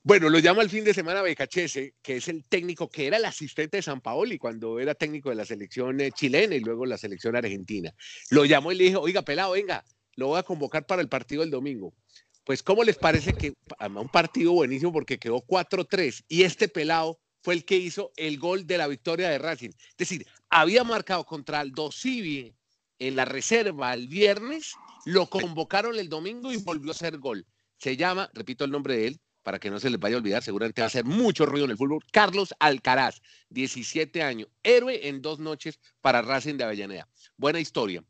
bueno, 0.02 0.30
lo 0.30 0.38
llama 0.38 0.62
el 0.62 0.71
fin 0.71 0.83
de 0.83 0.95
semana 0.95 1.21
Becachese, 1.21 1.95
que 2.00 2.16
es 2.16 2.28
el 2.28 2.45
técnico 2.45 2.88
que 2.88 3.07
era 3.07 3.19
el 3.19 3.25
asistente 3.26 3.76
de 3.76 3.83
San 3.83 4.00
Paoli 4.00 4.38
cuando 4.38 4.80
era 4.80 4.95
técnico 4.95 5.28
de 5.28 5.35
la 5.35 5.45
selección 5.45 6.00
eh, 6.00 6.11
chilena 6.11 6.54
y 6.54 6.61
luego 6.61 6.87
la 6.87 6.97
selección 6.97 7.37
argentina. 7.37 7.92
Lo 8.30 8.47
llamó 8.47 8.73
y 8.73 8.76
le 8.76 8.85
dijo, 8.85 9.00
oiga, 9.00 9.23
pelado, 9.23 9.52
venga, 9.52 9.85
lo 10.16 10.28
voy 10.28 10.38
a 10.38 10.42
convocar 10.42 10.87
para 10.87 11.02
el 11.02 11.09
partido 11.09 11.42
del 11.42 11.50
domingo. 11.50 11.92
Pues, 12.45 12.62
¿cómo 12.62 12.83
les 12.83 12.97
parece 12.97 13.35
que 13.35 13.52
un 13.78 14.09
partido 14.09 14.52
buenísimo 14.52 14.90
porque 14.92 15.19
quedó 15.19 15.42
4-3 15.42 16.25
y 16.28 16.45
este 16.45 16.69
pelado 16.69 17.21
fue 17.42 17.54
el 17.54 17.64
que 17.66 17.76
hizo 17.76 18.12
el 18.16 18.38
gol 18.38 18.66
de 18.66 18.78
la 18.78 18.88
victoria 18.88 19.28
de 19.28 19.38
Racing? 19.38 19.71
Es 19.71 19.97
decir, 19.99 20.26
había 20.49 20.83
marcado 20.83 21.25
contra 21.25 21.61
el 21.61 21.73
Civi 21.92 22.54
en 22.99 23.16
la 23.16 23.26
reserva 23.26 23.92
el 23.92 24.09
viernes, 24.09 24.73
lo 25.04 25.28
convocaron 25.28 25.99
el 25.99 26.09
domingo 26.09 26.52
y 26.52 26.57
volvió 26.57 26.90
a 26.90 26.95
hacer 26.95 27.19
gol. 27.19 27.47
Se 27.76 27.97
llama, 27.97 28.30
repito 28.35 28.64
el 28.64 28.71
nombre 28.71 28.97
de 28.97 29.07
él, 29.09 29.21
para 29.42 29.59
que 29.59 29.70
no 29.70 29.80
se 29.80 29.90
les 29.90 29.99
vaya 29.99 30.16
a 30.16 30.18
olvidar, 30.18 30.42
seguramente 30.42 30.82
va 30.82 30.87
a 30.87 30.88
hacer 30.88 31.04
mucho 31.04 31.47
ruido 31.47 31.64
en 31.64 31.73
el 31.73 31.76
fútbol. 31.76 32.04
Carlos 32.12 32.54
Alcaraz, 32.59 33.23
17 33.50 34.23
años, 34.23 34.49
héroe 34.62 35.09
en 35.09 35.23
dos 35.23 35.38
noches 35.38 35.78
para 36.00 36.23
Racing 36.23 36.56
de 36.56 36.64
Avellaneda. 36.64 37.09
Buena 37.37 37.61
historia. 37.61 38.04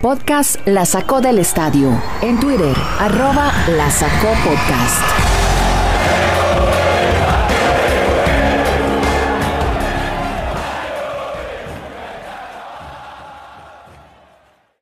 Podcast 0.00 0.66
La 0.66 0.84
Sacó 0.84 1.20
del 1.20 1.38
Estadio. 1.38 1.90
En 2.22 2.38
Twitter, 2.38 2.76
arroba 2.98 3.52
La 3.68 3.90
Sacó 3.90 4.34
Podcast. 4.44 5.02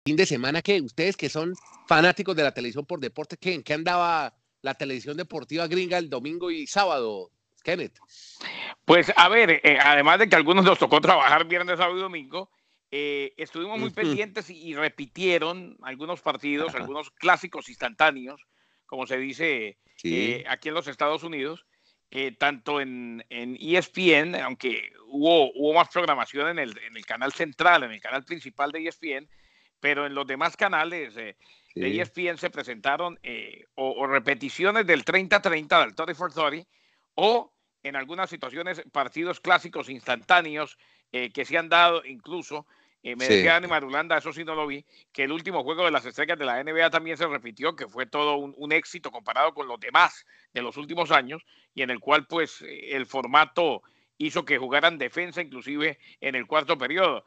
Fin 0.05 0.17
de 0.17 0.27
semana 0.27 0.63
que 0.63 0.81
ustedes 0.81 1.17
que 1.17 1.29
son 1.29 1.55
fanáticos 1.87 2.35
de 2.35 2.43
la 2.43 2.53
televisión 2.53 2.85
por 2.85 2.99
deporte, 2.99 3.37
¿qué, 3.37 3.55
¿en 3.55 3.63
qué 3.63 3.75
andaba 3.75 4.35
la 4.63 4.75
televisión 4.75 5.17
deportiva 5.17 5.67
gringa 5.67 5.99
el 5.99 6.09
domingo 6.09 6.51
y 6.51 6.67
sábado, 6.67 7.31
Kenneth? 7.63 7.99
Pues 8.85 9.13
a 9.15 9.29
ver, 9.29 9.61
eh, 9.63 9.79
además 9.81 10.21
de 10.21 10.29
que 10.29 10.35
a 10.35 10.39
algunos 10.39 10.65
nos 10.65 10.79
tocó 10.79 11.01
trabajar 11.01 11.47
viernes, 11.47 11.79
sábado 11.79 11.99
y 11.99 12.03
domingo, 12.03 12.51
eh, 12.91 13.35
estuvimos 13.37 13.79
muy 13.79 13.91
pendientes 13.91 14.51
y, 14.51 14.75
repitieron 14.75 15.77
algunos 15.83 16.21
partidos, 16.21 16.75
algunos 16.75 17.11
clásicos 17.11 17.69
instantáneos, 17.69 18.47
como 18.87 19.07
se 19.07 19.17
dice 19.19 19.79
eh, 20.05 20.45
aquí 20.49 20.69
en 20.69 20.75
los 20.75 20.89
Estados 20.89 21.23
Unidos, 21.23 21.65
tanto 22.39 22.81
en, 22.83 23.25
en, 23.31 23.57
ESPN, 23.59 24.35
aunque 24.35 24.93
hubo, 25.07 25.51
hubo 25.55 25.73
más 25.73 25.89
programación 25.89 26.49
en 26.49 26.59
el, 26.59 26.79
en 26.79 26.95
el 26.95 27.07
canal 27.07 27.33
central, 27.33 27.85
en 27.85 27.93
el 27.93 28.01
canal 28.03 28.23
principal 28.25 28.71
de 28.71 28.87
ESPN, 28.87 29.31
pero 29.81 30.05
en 30.05 30.15
los 30.15 30.27
demás 30.27 30.55
canales 30.55 31.15
de 31.75 32.01
ESPN 32.01 32.39
se 32.39 32.51
presentaron 32.51 33.19
eh, 33.23 33.65
o, 33.75 34.07
repeticiones 34.07 34.87
del 34.87 35.05
30-30, 35.05 35.81
del 35.81 35.95
30 35.95 36.15
for 36.15 36.33
30, 36.33 36.67
o 37.15 37.53
en 37.83 37.97
algunas 37.97 38.31
situaciones 38.31 38.83
partidos 38.93 39.41
clásicos 39.41 39.89
instantáneos 39.89 40.79
eh, 41.11 41.33
que 41.33 41.45
se 41.45 41.59
han 41.59 41.69
dado 41.69 42.05
incluso. 42.05 42.67
Eh, 43.03 43.17
me 43.17 43.27
decía 43.27 43.55
Dani 43.55 43.67
Marulanda, 43.67 44.17
eso 44.17 44.33
sí 44.33 44.45
no 44.45 44.55
lo 44.55 44.67
vi, 44.67 44.85
que 45.13 45.25
el 45.25 45.33
último 45.33 45.65
juego 45.65 45.85
de 45.85 45.91
las 45.91 46.07
estrellas 46.07 46.39
de 46.39 46.45
la 46.45 46.63
NBA 46.63 46.91
también 46.91 47.17
se 47.17 47.27
repitió, 47.27 47.75
que 47.75 47.89
fue 47.89 48.07
todo 48.07 48.37
un, 48.37 48.73
éxito 48.73 49.11
comparado 49.11 49.55
con 49.55 49.67
los 49.67 49.81
demás 49.81 50.25
de 50.53 50.63
los 50.63 50.77
últimos 50.77 51.11
años, 51.11 51.45
y 51.75 51.83
en 51.83 51.91
el 51.91 51.99
cual 51.99 52.27
pues 52.29 52.63
el 52.63 53.07
formato 53.07 53.83
hizo 54.19 54.45
que 54.45 54.59
jugaran 54.59 54.99
defensa 54.99 55.43
inclusive 55.43 55.99
en 56.21 56.37
el 56.37 56.47
cuarto 56.47 56.79
periodo. 56.79 57.25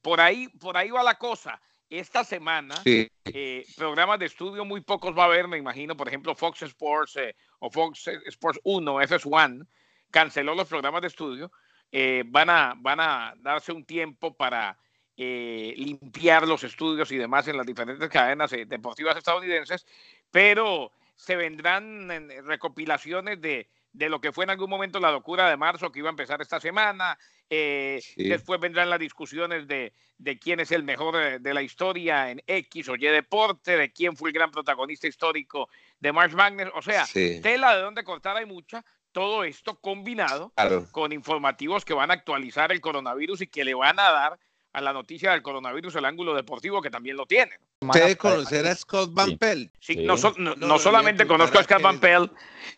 por, 0.00 0.20
ahí, 0.20 0.46
por 0.60 0.76
ahí 0.76 0.90
va 0.90 1.02
la 1.02 1.18
cosa 1.18 1.60
esta 1.90 2.24
semana, 2.24 2.74
eh, 2.84 3.66
programas 3.76 4.18
de 4.18 4.26
estudio 4.26 4.64
muy 4.64 4.80
pocos 4.80 5.16
va 5.16 5.22
a 5.24 5.26
haber, 5.26 5.48
me 5.48 5.58
imagino, 5.58 5.96
por 5.96 6.08
ejemplo, 6.08 6.34
Fox 6.34 6.62
Sports 6.62 7.16
eh, 7.16 7.36
o 7.60 7.70
Fox 7.70 8.08
Sports 8.26 8.60
1, 8.64 9.00
FS1, 9.02 9.66
canceló 10.10 10.54
los 10.54 10.68
programas 10.68 11.02
de 11.02 11.08
estudio. 11.08 11.52
Eh, 11.92 12.24
van, 12.26 12.50
a, 12.50 12.74
van 12.76 13.00
a 13.00 13.34
darse 13.36 13.72
un 13.72 13.84
tiempo 13.84 14.34
para 14.34 14.78
limpiar 15.16 16.48
los 16.48 16.64
estudios 16.64 17.12
y 17.12 17.16
demás 17.16 17.46
en 17.46 17.56
las 17.56 17.64
diferentes 17.64 18.08
cadenas 18.08 18.50
deportivas 18.66 19.16
estadounidenses, 19.16 19.86
pero 20.28 20.90
se 21.14 21.36
vendrán 21.36 22.08
recopilaciones 22.44 23.40
de 23.40 23.68
de 23.94 24.08
lo 24.08 24.20
que 24.20 24.32
fue 24.32 24.44
en 24.44 24.50
algún 24.50 24.68
momento 24.68 25.00
la 25.00 25.12
locura 25.12 25.48
de 25.48 25.56
marzo 25.56 25.90
que 25.90 26.00
iba 26.00 26.08
a 26.08 26.10
empezar 26.10 26.42
esta 26.42 26.60
semana. 26.60 27.16
Eh, 27.48 28.02
después 28.16 28.60
vendrán 28.60 28.90
las 28.90 28.98
discusiones 28.98 29.68
de, 29.68 29.92
quién 30.40 30.58
es 30.58 30.72
el 30.72 30.82
mejor 30.82 31.40
de, 31.40 31.54
la 31.54 31.62
historia 31.62 32.30
en 32.30 32.42
X 32.46 32.88
o 32.88 32.96
Y 32.96 33.06
deporte, 33.06 33.76
de 33.76 33.92
quién 33.92 34.16
fue 34.16 34.30
el 34.30 34.34
gran 34.34 34.50
protagonista 34.50 35.06
histórico 35.06 35.68
de 36.00 36.12
March 36.12 36.32
Magnus. 36.32 36.70
O 36.74 36.82
sea, 36.82 37.06
tela 37.40 37.76
de 37.76 37.82
donde 37.82 38.02
cortar 38.02 38.36
hay 38.36 38.46
mucha. 38.46 38.84
Todo 39.12 39.44
esto 39.44 39.78
combinado 39.78 40.52
con 40.90 41.12
informativos 41.12 41.84
que 41.84 41.94
van 41.94 42.10
a 42.10 42.14
actualizar 42.14 42.72
el 42.72 42.80
coronavirus 42.80 43.42
y 43.42 43.46
que 43.46 43.64
le 43.64 43.74
van 43.74 44.00
a 44.00 44.10
dar 44.10 44.40
a 44.74 44.80
la 44.80 44.92
noticia 44.92 45.30
del 45.30 45.42
coronavirus 45.42 45.94
el 45.94 46.04
ángulo 46.04 46.34
deportivo, 46.34 46.82
que 46.82 46.90
también 46.90 47.16
lo 47.16 47.26
tiene. 47.26 47.52
Usted 47.80 48.16
conocer 48.16 48.66
a 48.66 48.74
Scott 48.74 49.14
Van 49.14 49.38
Pelt. 49.38 49.72
Sí, 49.78 50.04
no, 50.04 50.16
no, 50.36 50.78
solamente 50.80 51.26
conozco 51.26 51.60
a 51.60 51.62
Scott 51.62 51.80
Van 51.80 52.00
Pelt, 52.00 52.32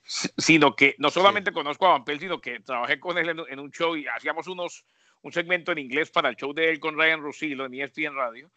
sino 0.04 0.76
que 0.76 0.94
no 0.98 1.10
solamente 1.10 1.52
conozco 1.52 1.86
a 1.86 1.92
Van 1.92 2.04
Pelt, 2.04 2.20
sino 2.20 2.38
que 2.38 2.60
trabajé 2.60 3.00
con 3.00 3.16
él 3.16 3.46
en, 3.48 3.58
un 3.58 3.70
show 3.70 3.96
y 3.96 4.06
hacíamos 4.06 4.46
unos 4.46 4.84
un 5.22 5.32
segmento 5.32 5.72
en 5.72 5.78
inglés 5.78 6.10
para 6.10 6.28
el 6.28 6.36
show 6.36 6.52
de 6.52 6.70
él 6.70 6.78
con 6.78 6.96
Ryan 6.96 7.22
Russillo 7.22 7.64
en 7.64 7.74
ESPN 7.74 8.14
Radio. 8.14 8.50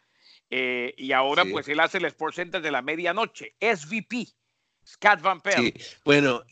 Eh, 0.49 0.93
y 0.97 1.13
ahora 1.13 1.45
pues 1.49 1.67
él 1.69 1.79
hace 1.79 1.99
el 1.99 2.05
Sports 2.05 2.35
Center 2.35 2.61
de 2.61 2.71
la 2.71 2.81
medianoche, 2.81 3.55
SVP, 3.61 4.27
Scott 4.85 5.21
Van 5.21 5.39
Pelt. 5.39 5.79
Sí. 5.79 5.95
Bueno, 6.03 6.43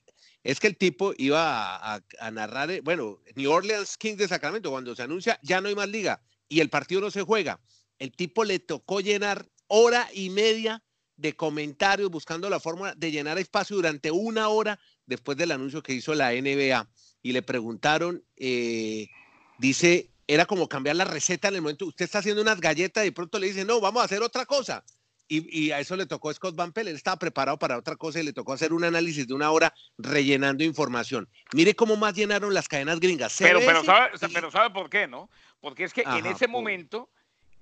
es 0.41 0.61
que 0.61 0.67
el 0.67 0.77
tipo 0.77 1.13
iba 1.17 1.95
a, 1.95 2.31
narrar, 2.31 2.71
eh, 2.71 2.79
bueno, 2.81 3.19
New 3.35 3.51
Orleans 3.51 3.97
Kings 3.97 4.19
de 4.19 4.29
Sacramento, 4.29 4.71
cuando 4.71 4.95
se 4.95 5.03
anuncia 5.03 5.37
ya 5.43 5.59
no 5.59 5.67
hay 5.67 5.75
más 5.75 5.89
liga 5.89 6.21
y 6.49 6.59
el 6.59 6.69
partido 6.69 7.01
no 7.01 7.11
se 7.11 7.21
juega, 7.21 7.59
el 7.99 8.11
tipo 8.11 8.43
le 8.43 8.59
tocó 8.59 8.99
llenar 8.99 9.47
hora 9.67 10.07
y 10.13 10.29
media 10.29 10.83
de 11.17 11.35
comentarios 11.35 12.11
buscando 12.11 12.49
la 12.49 12.59
forma 12.59 12.93
de 12.93 13.11
llenar 13.11 13.37
espacio 13.39 13.75
durante 13.75 14.11
una 14.11 14.49
hora 14.49 14.79
después 15.05 15.37
del 15.37 15.51
anuncio 15.51 15.81
que 15.81 15.93
hizo 15.93 16.13
la 16.13 16.31
NBA 16.31 16.87
y 17.23 17.31
le 17.31 17.41
preguntaron, 17.41 18.23
eh, 18.35 19.07
dice, 19.57 20.11
era 20.27 20.45
como 20.45 20.69
cambiar 20.69 20.95
la 20.95 21.05
receta 21.05 21.47
en 21.47 21.55
el 21.55 21.61
momento, 21.61 21.87
usted 21.87 22.05
está 22.05 22.19
haciendo 22.19 22.41
unas 22.41 22.61
galletas 22.61 23.03
y 23.03 23.07
de 23.07 23.11
pronto 23.11 23.39
le 23.39 23.47
dice, 23.47 23.65
no, 23.65 23.81
vamos 23.81 24.01
a 24.01 24.05
hacer 24.05 24.21
otra 24.21 24.45
cosa. 24.45 24.83
Y, 25.29 25.71
a 25.71 25.79
eso 25.79 25.97
le 25.97 26.05
tocó 26.05 26.33
Scott 26.33 26.55
Van 26.55 26.71
Pelt, 26.71 26.87
él 26.87 26.95
estaba 26.95 27.17
preparado 27.17 27.59
para 27.59 27.77
otra 27.77 27.97
cosa 27.97 28.21
y 28.21 28.23
le 28.23 28.31
tocó 28.31 28.53
hacer 28.53 28.71
un 28.71 28.85
análisis 28.85 29.27
de 29.27 29.33
una 29.33 29.51
hora 29.51 29.73
rellenando 29.97 30.63
información. 30.63 31.27
Mire 31.53 31.75
cómo 31.75 31.97
más 31.97 32.13
llenaron 32.13 32.53
las 32.53 32.69
cadenas 32.69 32.99
gringas. 32.99 33.35
Pero, 33.37 33.59
pero, 33.59 33.83
sabe, 33.83 34.11
pero 34.33 34.49
sabe 34.51 34.69
por 34.69 34.89
qué, 34.89 35.05
¿no? 35.05 35.29
Porque 35.59 35.83
es 35.83 35.93
que 35.93 36.03
en 36.03 36.25
ese 36.27 36.47
momento 36.47 37.09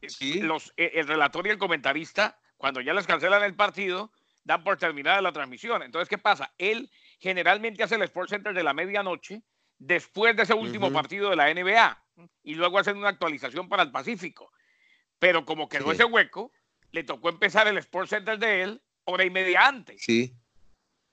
eh, 0.02 0.40
los, 0.42 0.74
eh, 0.78 0.92
el 0.96 1.08
relator 1.08 1.48
y 1.48 1.50
el 1.50 1.58
comentarista, 1.58 2.38
cuando 2.58 2.82
ya 2.82 2.94
les 2.94 3.08
cancelan 3.08 3.44
el 3.44 3.56
partido, 3.56 4.12
dan 4.44 4.64
por 4.64 4.78
terminada 4.78 5.22
la 5.22 5.32
transmisión. 5.32 5.82
Entonces, 5.82 6.08
¿qué 6.08 6.18
pasa? 6.18 6.54
Él 6.58 6.90
generalmente 7.20 7.84
hace 7.84 7.96
el 7.96 8.04
Sports 8.04 8.30
Center 8.30 8.54
de 8.54 8.64
la 8.64 8.74
medianoche 8.74 9.42
después 9.80 10.36
de 10.36 10.44
ese 10.44 10.54
último 10.54 10.92
partido 10.94 11.30
de 11.32 11.36
la 11.36 11.54
NBA 11.54 12.02
y 12.44 12.56
luego 12.56 12.80
hacen 12.80 12.98
una 12.98 13.10
actualización 13.10 13.68
para 13.68 13.84
el 13.84 13.92
Pacífico. 13.92 14.52
Pero 15.20 15.46
como 15.46 15.68
quedó 15.68 15.92
ese 15.92 16.06
hueco, 16.06 16.52
le 16.96 17.04
tocó 17.04 17.30
empezar 17.30 17.68
el 17.68 17.78
Sports 17.78 18.12
Center 18.12 18.40
de 18.40 18.64
él 18.64 18.82
hora 19.04 19.26
y 19.26 19.30
media 19.30 19.68
antes. 19.68 20.02
Sí, 20.04 20.34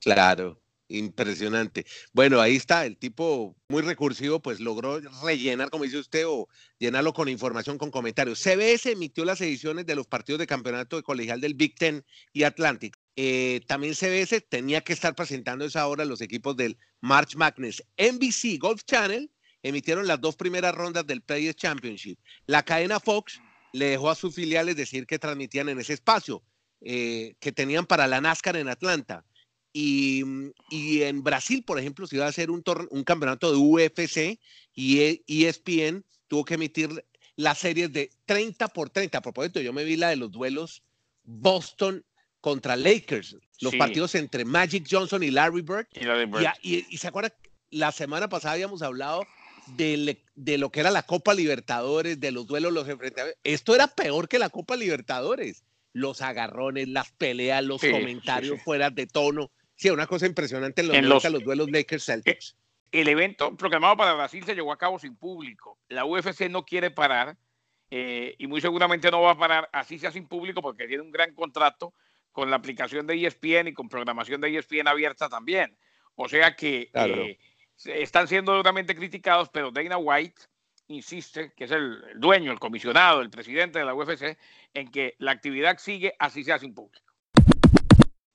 claro. 0.01 0.59
Impresionante. 0.89 1.87
Bueno, 2.12 2.39
ahí 2.41 2.55
está, 2.55 2.85
el 2.85 2.99
tipo 2.99 3.57
muy 3.69 3.81
recursivo, 3.81 4.41
pues 4.43 4.61
logró 4.61 5.01
rellenar, 5.25 5.71
como 5.71 5.85
dice 5.85 5.99
usted, 5.99 6.27
o 6.27 6.49
llenarlo 6.79 7.15
con 7.15 7.31
información, 7.31 7.79
con 7.79 7.91
comentarios. 7.91 8.41
CBS 8.41 8.93
emitió 8.93 9.25
las 9.25 9.41
ediciones 9.41 9.87
de 9.87 9.95
los 9.95 10.07
partidos 10.07 10.39
de 10.39 10.47
campeonato 10.47 10.97
de 10.97 11.03
colegial 11.03 11.41
del 11.41 11.55
Big 11.55 11.77
Ten 11.77 12.05
y 12.35 12.43
Atlantic. 12.43 12.95
Eh, 13.17 13.62
también 13.67 13.95
CBS 13.95 14.43
tenía 14.43 14.83
que 14.83 14.93
estar 14.93 15.15
presentando 15.15 15.65
esa 15.65 15.87
hora 15.87 16.05
los 16.05 16.21
equipos 16.21 16.57
del 16.57 16.77
March 17.01 17.37
Madness. 17.37 17.83
NBC 17.97 18.59
Golf 18.59 18.83
Channel 18.85 19.31
emitieron 19.62 20.07
las 20.07 20.21
dos 20.21 20.37
primeras 20.37 20.75
rondas 20.75 21.07
del 21.07 21.23
Players 21.23 21.57
Championship. 21.57 22.19
La 22.47 22.62
cadena 22.62 23.01
Fox 23.01 23.41
le 23.73 23.87
dejó 23.87 24.11
a 24.11 24.14
sus 24.14 24.35
filiales 24.35 24.76
decir 24.76 25.07
que 25.07 25.19
transmitían 25.19 25.69
en 25.69 25.81
ese 25.81 25.95
espacio 25.95 26.43
eh, 26.81 27.35
que 27.41 27.52
tenían 27.52 27.87
para 27.87 28.07
la 28.07 28.21
NASCAR 28.21 28.57
en 28.57 28.69
Atlanta. 28.69 29.25
Y, 29.75 30.23
en 30.71 31.23
Brasil, 31.23 31.64
por 31.64 31.79
ejemplo, 31.79 32.07
se 32.07 32.17
iba 32.17 32.26
a 32.26 32.29
hacer 32.29 32.50
un, 32.50 32.62
un 32.91 33.05
campeonato 33.05 33.50
de 33.50 33.57
UFC 33.57 34.38
y 34.75 35.23
ESPN 35.26 36.05
tuvo 36.29 36.45
que 36.45 36.55
emitir 36.55 37.05
las 37.37 37.59
series 37.59 37.93
de 37.93 38.11
30 38.26 38.69
por 38.69 38.91
30. 38.91 39.19
A 39.19 39.23
propósito, 39.23 39.61
yo 39.61 39.73
me 39.73 39.85
vi 39.85 39.97
la 39.97 40.11
de 40.11 40.17
los 40.17 40.31
duelos 40.31 40.83
Boston 41.25 42.05
contra 42.41 42.76
Lakers, 42.76 43.37
los 43.61 43.75
partidos 43.76 44.14
entre 44.17 44.45
Magic 44.45 44.87
Johnson 44.91 45.23
y 45.23 45.31
Larry 45.31 45.62
Bird. 45.62 45.87
Y, 46.62 46.99
se 46.99 47.09
acuerda, 47.09 47.33
la 47.70 47.92
semana 47.92 48.29
pasada 48.29 48.55
habíamos 48.55 48.83
hablado 48.83 49.25
de, 49.66 50.22
de, 50.35 50.59
lo 50.59 50.70
que 50.70 50.81
era 50.81 50.90
la 50.90 51.03
Copa 51.03 51.35
Libertadores, 51.35 52.20
de 52.20 52.33
los 52.33 52.46
duelos, 52.46 52.72
los 52.72 52.88
enfrentamientos. 52.88 53.40
Esto 53.44 53.75
era 53.75 53.88
peor 53.88 54.29
que 54.29 54.38
la 54.38 54.51
Copa 54.51 54.77
Libertadores. 54.77 55.64
Los 55.92 56.22
agarrones, 56.22 56.88
las 56.88 57.12
peleas, 57.12 57.62
los 57.62 57.81
comentarios 57.81 58.62
fuera 58.62 58.90
de 58.90 59.07
tono. 59.07 59.51
Sí, 59.75 59.90
una 59.90 60.07
cosa 60.07 60.27
impresionante 60.27 60.81
en 60.81 61.09
los, 61.09 61.25
los, 61.25 61.44
duelos 61.44 61.70
Lakers 61.70 62.05
Celtics. 62.05 62.57
Eh, 62.92 63.01
el 63.01 63.09
evento 63.09 63.57
programado 63.57 63.96
para 63.96 64.14
Brasil 64.14 64.44
se 64.44 64.55
llevó 64.55 64.72
a 64.72 64.79
cabo 64.79 64.98
sin 64.98 65.16
público. 65.16 65.79
La 65.88 66.05
UFC 66.05 66.48
no 66.48 66.64
quiere 66.64 66.90
parar 66.90 67.37
eh, 67.90 68.35
y 68.38 68.46
muy 68.46 68.61
seguramente 68.61 69.11
no 69.11 69.22
va 69.22 69.33
a 69.33 69.38
parar 69.38 69.68
así 69.72 69.98
sea 69.98 70.11
sin 70.11 70.27
público 70.27 70.62
porque 70.62 70.87
tiene 70.87 71.03
un 71.03 71.11
gran 71.11 71.35
contrato 71.35 71.92
con 72.31 72.48
la 72.48 72.57
aplicación 72.57 73.07
de 73.07 73.27
ESPN 73.27 73.68
y 73.68 73.72
con 73.75 73.88
programación 73.88 74.40
de 74.40 74.57
ESPN 74.57 74.88
abierta 74.88 75.29
también. 75.29 75.77
O 76.14 76.29
sea 76.29 76.55
que 76.55 76.90
eh, 76.92 77.38
están 77.85 78.28
siendo 78.28 78.54
duramente 78.54 78.94
criticados, 78.94 79.48
pero 79.48 79.70
Dana 79.70 79.98
White 79.98 80.42
insiste, 80.88 81.52
que 81.56 81.64
es 81.64 81.70
el 81.70 81.98
dueño, 82.16 82.52
el 82.52 82.58
comisionado, 82.58 83.20
el 83.20 83.30
presidente 83.30 83.78
de 83.78 83.85
la 83.85 83.94
UFC, 83.94 84.37
en 84.74 84.90
que 84.90 85.14
la 85.18 85.32
actividad 85.32 85.78
sigue 85.78 86.14
así 86.18 86.44
sea 86.44 86.58
sin 86.58 86.74
público. 86.74 87.12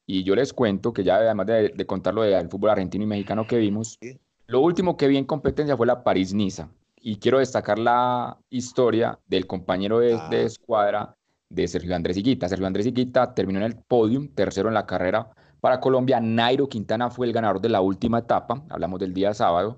Y 0.05 0.23
yo 0.23 0.35
les 0.35 0.53
cuento 0.53 0.93
que 0.93 1.03
ya 1.03 1.17
además 1.17 1.47
de, 1.47 1.85
contar 1.85 2.13
lo 2.13 2.23
del 2.23 2.49
fútbol 2.49 2.71
argentino 2.71 3.03
y 3.03 3.07
mexicano 3.07 3.45
que 3.45 3.57
vimos, 3.57 3.99
lo 4.47 4.61
último 4.61 4.95
que 4.95 5.07
vi 5.07 5.17
en 5.17 5.25
competencia 5.25 5.75
fue 5.75 5.85
la 5.85 6.03
París-Niza. 6.03 6.69
Y 6.99 7.17
quiero 7.17 7.39
destacar 7.39 7.77
la 7.77 8.37
historia 8.49 9.19
del 9.27 9.45
compañero 9.45 9.99
de, 9.99 10.17
de, 10.29 10.37
ah. 10.37 10.41
escuadra 10.41 11.15
de 11.49 11.67
Sergio 11.67 11.95
Andrés 11.95 12.17
Higuita. 12.17 12.47
Sergio 12.47 12.65
Andrés 12.65 12.85
Higuita 12.85 13.33
terminó 13.33 13.59
en 13.59 13.65
el 13.65 13.75
podium, 13.75 14.29
tercero 14.29 14.69
en 14.69 14.73
la 14.73 14.85
carrera 14.85 15.29
para 15.67 15.81
Colombia. 15.81 16.21
Nairo 16.21 16.69
Quintana 16.69 17.09
fue 17.09 17.27
el 17.27 17.33
ganador 17.33 17.59
de 17.59 17.67
la 17.67 17.81
última 17.81 18.19
etapa, 18.19 18.63
hablamos 18.69 19.01
del 19.01 19.13
día 19.13 19.33
sábado. 19.33 19.77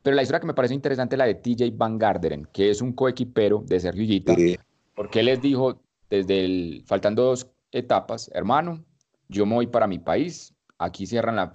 Pero 0.00 0.14
la 0.14 0.22
historia 0.22 0.38
que 0.38 0.46
me 0.46 0.54
parece 0.54 0.72
interesante 0.72 1.16
es 1.16 1.18
la 1.18 1.24
de 1.24 1.34
TJ 1.34 1.72
Van 1.76 1.98
Garderen, 1.98 2.46
que 2.52 2.70
es 2.70 2.80
un 2.80 2.92
coequipero 2.92 3.64
de 3.66 3.80
Sergio 3.80 4.04
Higuita, 4.04 4.36
porque 4.94 5.18
él 5.18 5.26
les 5.26 5.42
dijo 5.42 5.80
desde 6.08 6.44
el, 6.44 6.84
faltando 6.86 7.24
dos 7.24 7.50
etapas, 7.72 8.30
hermano, 8.34 8.84
yo 9.26 9.46
me 9.46 9.56
voy 9.56 9.66
para 9.66 9.88
mi 9.88 9.98
país. 9.98 10.54
Aquí 10.78 11.08
cierran 11.08 11.50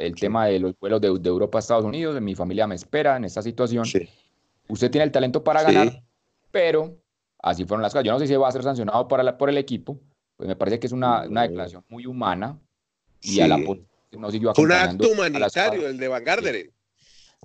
el 0.00 0.14
tema 0.16 0.46
de 0.46 0.58
los 0.58 0.74
vuelos 0.80 1.00
de, 1.00 1.06
Europa 1.06 1.58
a 1.58 1.60
Estados 1.60 1.84
Unidos. 1.84 2.20
Mi 2.20 2.34
familia 2.34 2.66
me 2.66 2.74
espera 2.74 3.16
en 3.16 3.24
esta 3.24 3.40
situación. 3.40 3.84
Usted 4.66 4.90
tiene 4.90 5.04
el 5.04 5.12
talento 5.12 5.44
para 5.44 5.62
ganar, 5.62 6.02
pero 6.50 6.98
así 7.38 7.64
fueron 7.66 7.82
las 7.82 7.92
cosas. 7.92 8.04
Yo 8.04 8.10
no 8.10 8.18
sé 8.18 8.26
si 8.26 8.34
va 8.34 8.48
a 8.48 8.52
ser 8.52 8.64
sancionado 8.64 9.06
por, 9.06 9.36
por 9.36 9.48
el 9.48 9.58
equipo. 9.58 10.00
Pues 10.36 10.48
me 10.48 10.56
parece 10.56 10.80
que 10.80 10.88
es 10.88 10.92
una, 10.92 11.22
declaración 11.22 11.84
muy 11.88 12.04
humana. 12.04 12.58
Y 13.22 13.40
a 13.40 13.48
la 13.48 13.58
no 13.58 14.30
siguió 14.30 14.54
Fue 14.54 14.64
un 14.64 14.72
acto 14.72 15.08
humanitario, 15.10 15.88
el 15.88 15.96
de 15.96 16.08
Van 16.08 16.24
Garderen. 16.24 16.70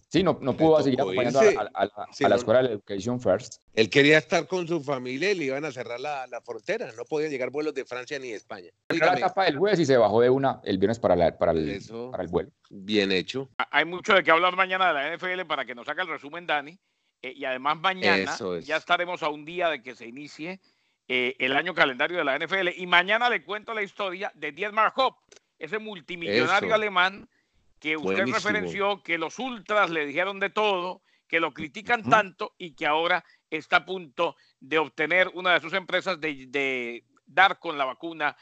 Sí, 0.09 0.23
no, 0.23 0.37
no 0.41 0.55
pudo 0.55 0.81
seguir 0.81 1.01
acompañando 1.01 1.39
a, 1.39 2.29
la, 2.29 2.35
escuela 2.35 2.63
de 2.63 2.73
Education 2.73 3.19
First. 3.19 3.55
Él 3.73 3.89
quería 3.89 4.17
estar 4.17 4.47
con 4.47 4.65
su 4.65 4.81
familia 4.81 5.31
y 5.31 5.35
le 5.35 5.45
iban 5.45 5.65
a 5.65 5.71
cerrar 5.71 5.99
la, 5.99 6.41
frontera. 6.45 6.89
No 6.95 7.03
podían 7.03 7.29
llegar 7.29 7.49
vuelos 7.49 7.73
de 7.73 7.83
Francia 7.83 8.17
ni 8.17 8.29
de 8.29 8.35
España. 8.35 8.69
la 8.87 9.13
etapa 9.13 9.45
del 9.45 9.57
jueves 9.57 9.79
y 9.79 9.85
se 9.85 9.97
bajó 9.97 10.21
de 10.21 10.29
una 10.29 10.61
el 10.63 10.77
viernes 10.77 10.99
para, 10.99 11.37
para, 11.37 11.51
el, 11.51 11.81
para 12.11 12.23
el 12.23 12.29
vuelo. 12.29 12.51
Bien 12.69 13.11
hecho. 13.11 13.49
Hay 13.69 13.83
mucho 13.83 14.13
de 14.13 14.23
qué 14.23 14.31
hablar 14.31 14.55
mañana 14.55 14.87
de 14.87 14.93
la 14.93 15.15
NFL 15.15 15.45
para 15.45 15.65
que 15.65 15.75
nos 15.75 15.85
saque 15.85 16.01
el 16.01 16.07
resumen, 16.07 16.47
Dani. 16.47 16.77
Eh, 17.21 17.33
y 17.35 17.43
además 17.43 17.77
mañana 17.79 18.37
ya 18.63 18.77
estaremos 18.77 19.23
a 19.23 19.29
un 19.29 19.43
día 19.43 19.69
de 19.69 19.81
que 19.81 19.95
se 19.95 20.07
inicie 20.07 20.61
eh, 21.09 21.35
el 21.39 21.55
año 21.55 21.73
calendario 21.73 22.17
de 22.17 22.23
la 22.23 22.37
NFL. 22.37 22.69
Y 22.77 22.87
mañana 22.87 23.29
le 23.29 23.43
cuento 23.43 23.73
la 23.73 23.81
historia 23.81 24.31
de 24.35 24.53
Dietmar 24.53 24.93
Hopp, 24.95 25.17
ese 25.59 25.79
multimillonario 25.79 26.73
alemán 26.73 27.29
que 27.79 27.97
usted 27.97 28.25
referenció, 28.25 29.03
que 29.03 29.17
los 29.17 29.39
ultras 29.39 29.89
le 29.89 30.05
dijeron 30.05 30.39
de 30.39 30.49
todo, 30.49 31.01
que 31.27 31.39
lo 31.39 31.53
critican 31.53 32.03
tanto 32.03 32.53
y 32.57 32.71
que 32.71 32.85
ahora 32.85 33.23
está 33.49 33.77
a 33.77 33.85
punto 33.85 34.35
de 34.59 34.79
obtener 34.79 35.29
una 35.33 35.53
de 35.53 35.61
sus 35.61 35.73
empresas 35.73 36.19
de, 36.19 37.03
dar 37.25 37.59
con 37.59 37.77
la 37.77 37.85
vacuna 37.85 38.35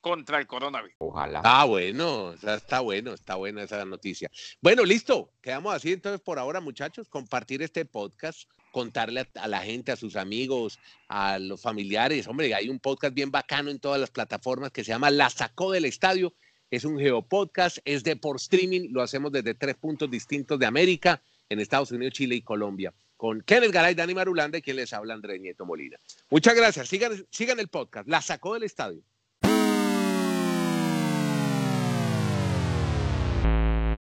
contra 0.00 0.38
el 0.38 0.46
coronavirus. 0.46 0.96
Ojalá. 0.98 1.42
Ah, 1.44 1.66
bueno, 1.66 2.32
está 2.32 2.80
bueno, 2.80 3.12
está 3.12 3.34
buena 3.34 3.62
esa 3.62 3.84
noticia. 3.84 4.30
Bueno, 4.62 4.82
listo, 4.84 5.30
quedamos 5.42 5.74
así 5.74 5.92
entonces 5.92 6.22
por 6.22 6.38
ahora, 6.38 6.60
muchachos, 6.60 7.08
compartir 7.10 7.60
este 7.60 7.84
podcast, 7.84 8.48
contarle 8.72 9.28
a, 9.34 9.46
la 9.46 9.60
gente, 9.60 9.92
a 9.92 9.96
sus 9.96 10.16
amigos, 10.16 10.78
a 11.08 11.38
los 11.38 11.60
familiares. 11.60 12.26
Hombre, 12.28 12.54
hay 12.54 12.70
un 12.70 12.80
podcast 12.80 13.12
bien 13.12 13.30
bacano 13.30 13.70
en 13.70 13.78
todas 13.78 14.00
las 14.00 14.10
plataformas 14.10 14.70
que 14.70 14.84
se 14.84 14.88
llama 14.88 15.10
La 15.10 15.28
Sacó 15.28 15.70
del 15.70 15.84
Estadio 15.84 16.32
es 16.70 16.84
un 16.84 16.98
geopodcast, 16.98 17.78
es 17.84 18.04
de 18.04 18.16
por 18.16 18.36
streaming, 18.36 18.88
lo 18.90 19.02
hacemos 19.02 19.32
desde 19.32 19.54
tres 19.54 19.76
puntos 19.76 20.10
distintos 20.10 20.58
de 20.58 20.66
América, 20.66 21.20
en 21.48 21.60
Estados 21.60 21.90
Unidos, 21.90 22.14
Chile 22.14 22.36
y 22.36 22.42
Colombia, 22.42 22.94
con 23.16 23.42
Kenneth 23.42 23.72
Garay, 23.72 23.94
Dani 23.94 24.14
Marulanda 24.14 24.58
y 24.58 24.62
quien 24.62 24.76
les 24.76 24.92
habla, 24.92 25.14
André 25.14 25.38
Nieto 25.38 25.66
Molina. 25.66 25.98
Muchas 26.30 26.54
gracias, 26.54 26.88
sigan, 26.88 27.26
sigan 27.30 27.58
el 27.58 27.68
podcast, 27.68 28.08
la 28.08 28.22
sacó 28.22 28.54
del 28.54 28.62
estadio. 28.62 29.02